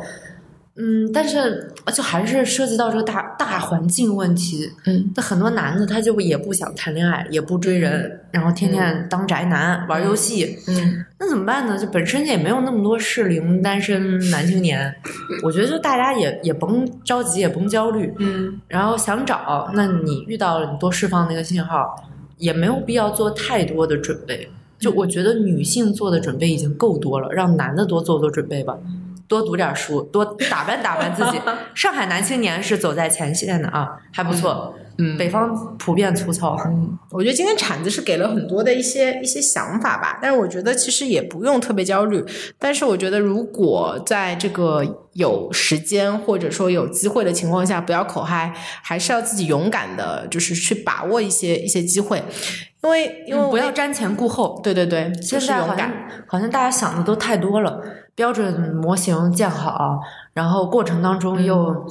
[0.78, 4.70] 嗯，但是就还是涉及到这个大大环境问题。
[4.86, 10.58] 嗯，那很多男的他就也不想谈恋爱，也不追人，然后天天当宅男、玩游戏。
[10.68, 11.78] 嗯，那怎么办呢？
[11.78, 14.94] 就本身也没有那么多适龄单身男青年，
[15.44, 18.14] 我觉得就大家也也甭着急，也甭焦虑。
[18.20, 21.96] 嗯，然后想找，那你遇到了，你多释放那个信号，
[22.38, 24.50] 也没有必要做太多的准备。
[24.78, 28.78] 就我觉得女性做的准备已经够多了，让男的多做做准备吧。
[29.28, 31.40] 多读点书，多打扮打扮自己。
[31.74, 34.74] 上海男青年是走在前线的啊，还不错。
[34.98, 36.56] 嗯北方普遍粗糙。
[36.68, 42.24] 嗯，我觉得今天铲子是给了很多的一些一些想法吧，但是我觉得其实也不用特别焦虑。
[42.58, 52.24] 但是我觉得如果在这个有时间或者说有机会的情况下，不要口嗨，还是要自己勇敢的，就是去把握一些一些机会，
[52.82, 54.62] 因为因为我不要瞻前顾后。
[54.64, 56.26] 对对对，现就是勇敢在好像。
[56.28, 57.84] 好像大家想的都太多了，
[58.16, 60.00] 标准模型建好，
[60.34, 61.88] 然后过程当中又。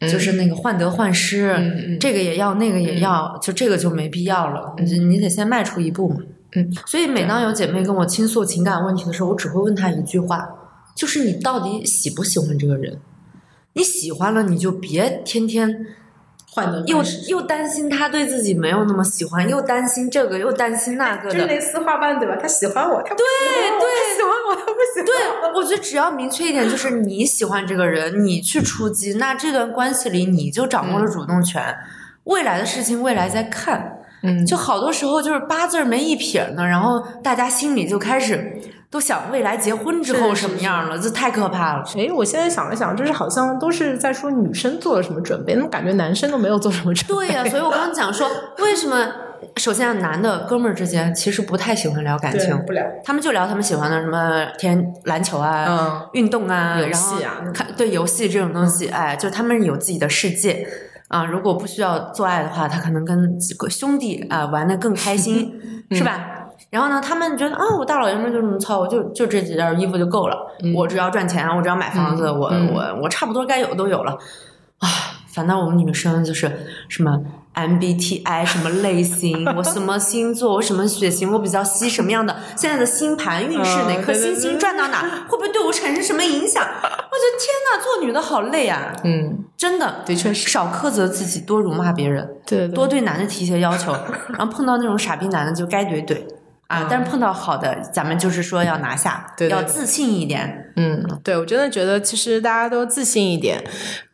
[0.00, 4.72] 就是那个患得患失，这个也要，那个也要，就这个就没必要了。
[4.78, 6.18] 你你得先迈出一步嘛。
[6.52, 10.48] 嗯，所以每当有姐妹跟我倾诉情感问题的时候，我只会问她一句话，
[10.94, 12.96] 就是你到底喜不喜欢这个人？
[13.72, 15.86] 你喜欢了，你就别天天
[16.86, 21.34] 又又担心他对自己没有那么喜欢，又担心这个，又担心那个的。
[21.34, 22.36] 就是那丝花瓣对吧？
[22.40, 25.52] 他喜欢我，他不喜欢我，对他喜欢我，他不喜欢我。
[25.52, 31.76] 对，我觉得只要明确一点，就是你喜欢这个人，你去出击，那这段关系里你就掌握了主动权。
[32.24, 41.84] 未来的事情未来再看，嗯，就好多时候就是八字儿没一撇呢，然后大家心里就开始都想未来结婚之后什么样了，这太可怕了。
[41.96, 47.28] 哎，我现在想了想，就是好像都是在说女生做了什么准备，怎么感觉男生都没有做什么准备。
[47.28, 48.28] 对呀、所以我刚刚讲说，
[48.58, 49.06] 为什么
[49.56, 52.84] 首先男的哥们儿之间其实不太喜欢聊感情，不聊。
[53.04, 60.66] 他们就聊他们喜欢的什么天篮球啊、嗯运动啊，游戏啊看对游戏这种东西，哎，就他们有自己的世界
[61.08, 61.24] 啊。
[61.24, 65.60] 如果不需要做爱的话，他可能跟几个兄弟啊玩的更开心，
[65.90, 66.34] 是吧？
[66.70, 70.36] 然后呢，他们觉得啊，我大老爷们就这么糙，我就就这几件衣服就够了，
[70.76, 74.12] 我只要赚钱，我只要买房子，我嗯我我差不多该有都有了
[74.78, 74.88] 啊。
[75.28, 76.50] 反倒我们女生就是
[76.88, 77.16] 什么
[77.58, 86.62] MBTI 什么类型， 我什么星座，我什么血型，我比较吸什么样的，现在的星盘运势嗯哪颗星星转到哪，会不会对我产生什么影响？
[86.62, 88.92] 我觉得天呐，做女的好累啊！
[89.02, 93.92] 嗯，真的，的确是少苛责自己，多辱骂别人，对多对男的提一些要求，
[94.38, 96.16] 然后碰到那种傻逼男的就该怼怼
[96.68, 96.86] 啊。
[96.88, 100.72] 但是碰到好的，咱们就是说要拿下，要自信一点。
[100.76, 103.64] 嗯，对我真的觉得，其实大家都自信一点。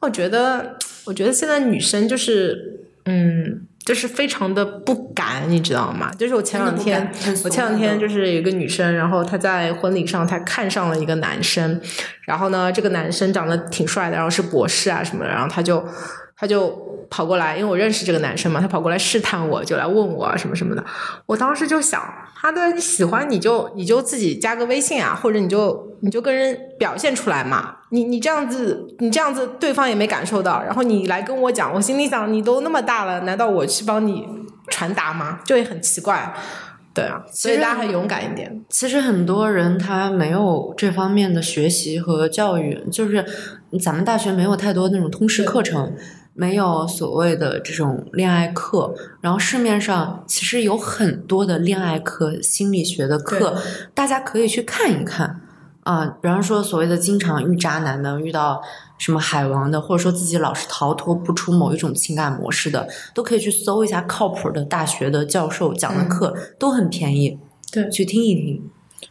[0.01, 6.11] 我觉得，我觉得现在女生就是，嗯，就是非常的不敢，你知道吗？
[6.19, 7.11] 就是我前两天
[7.45, 11.81] 我前两天就是有一个女生，然后她在婚礼上，她看上了一个男生，
[12.23, 15.87] 然后呢，这个男生长得挺帅的，然后是博士啊什么的，然后她就。
[16.37, 20.85] 她就跑过来，因为我认识这个男生嘛，他跑过来试探我，就来问我啊什么什么的。
[21.27, 22.03] 我当时就想，
[22.35, 27.77] 他的你喜欢你就你就自己加个微信啊，或者你就你就跟人表现出来嘛。
[27.95, 34.27] 你你这样子，你这样子对方也没感受到，然后你来跟我讲，我心里想，你都那么大了，难道我去帮你
[34.67, 35.39] 传达吗？
[35.45, 36.35] 就会很奇怪。
[36.93, 38.65] 对啊，所以大家还勇敢一点。
[38.69, 43.25] 其实很多人他没有这方面的学习和教育，就是
[43.81, 45.93] 咱们大学没有太多那种通识课程，
[46.35, 53.57] 没有所谓的这种恋爱课，然后市面上其实有很多的恋爱课、心理学的课，
[53.93, 55.41] 大家可以去看一看
[55.85, 56.05] 啊。
[56.21, 58.61] 比方说所谓的经常遇渣男的，遇到
[58.99, 67.39] 什么海王的，或者说自己老是逃脱不出某一种情感模式的，都可以去搜一下靠谱的大学的教授讲的课，都很便宜，
[67.71, 68.71] 对去听一听。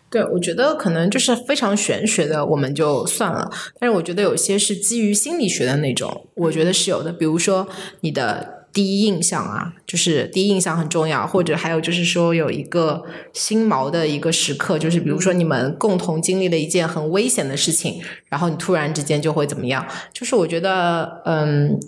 [0.09, 3.49] 对，我觉得可能就是非常玄学的，我们就算了。
[3.79, 7.11] 但是我觉得有些是基于心理学的那种，我觉得是有的。
[7.11, 7.67] 比如说
[8.01, 19.85] 你的第一印象啊，就是第一印象很重要，或者还有就是说有一个心锚的一个时刻，就是比如说你们共同经历了一件很危险的事情，然后你突然之间就会怎么样？
[20.11, 21.79] 就是我觉得，嗯，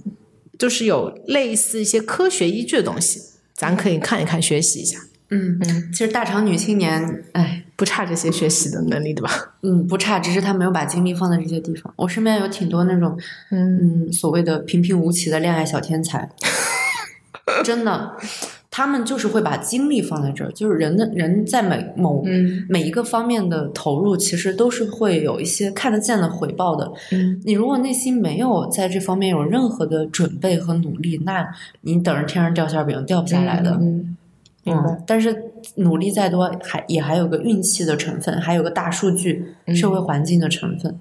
[0.60, 3.20] 就是有类似一些科学依据的东西，
[3.56, 5.00] 咱可以看一看，学习一下。
[5.32, 9.56] 嗯嗯，其实大厂女青年，哎，不差这些学习的能力，对吧？
[9.64, 11.92] 嗯，不差，只是她没有把精力放在这些地方。
[11.98, 13.18] 我身边有挺多那种，
[13.50, 16.30] 嗯嗯，所谓的平平无奇的恋爱小天才，
[17.64, 18.16] 真的，
[18.72, 26.92] 他们就是会把精力放在这儿，就是人的人在每某、嗯每一个方面的投入，其实都是会有一些看得见的回报的。
[27.12, 31.48] 嗯你如果内心没有在这方面有任何的准备和努力，那
[31.82, 33.78] 你等着天上掉馅饼掉不下来的。
[34.68, 41.00] 嗯，但是努力再多，还也还有个运气的成分，还有个大数据、社会环境的成分。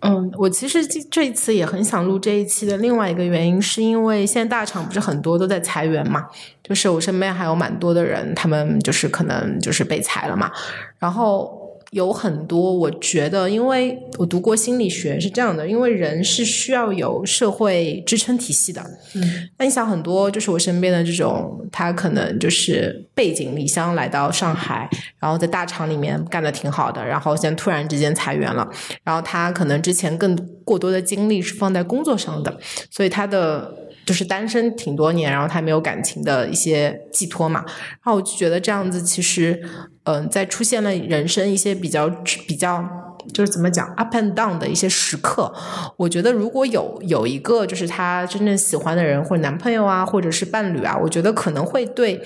[0.00, 6.26] 嗯，我其实这这一次也很想录这一期的另外一个原因，是因为现在大厂不是很多都在裁员嘛，
[6.62, 10.50] 就是我身边还有蛮多的人，他们就是可能就是被裁了嘛，
[10.98, 11.59] 然后。
[11.90, 18.80] 有很多，我觉得，因为我读过心理学，是这样的，因为人是需要有社会支撑体系的。
[19.14, 24.88] 嗯，那你想，很多就是我身边的这种，他可能就是背井离乡来到上海，
[25.18, 28.68] 然后在大厂里面干的挺好的，然后现在突然之间裁员了，
[29.02, 32.56] 然后他可能之前更过多的精力是放在工作上的，
[32.90, 33.89] 所以他的。
[34.04, 39.62] 就是单身挺多年，然后他没有感情的一些寄托嘛，然后我就觉得这样子其实，
[40.04, 42.08] 嗯，在出现了人生一些比较
[42.46, 42.84] 比较
[43.32, 45.52] 就是怎么讲 up and down 的一些时刻，
[45.96, 52.20] 我觉得如果有有一个就是他真正喜欢的人或者男朋友啊，或者是伴侣啊，我觉得可能会对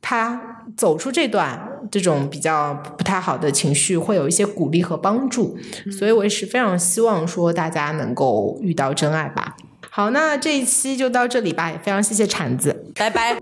[0.00, 1.58] 他走出这段
[1.90, 5.56] 这种比较不太好的情绪会有一些鼓励和帮助，
[5.96, 9.56] 所以我也是非常希望说大家能够遇到真爱吧。
[9.94, 13.41] 好，那这一期就到这里吧，也非常谢谢铲子，拜拜。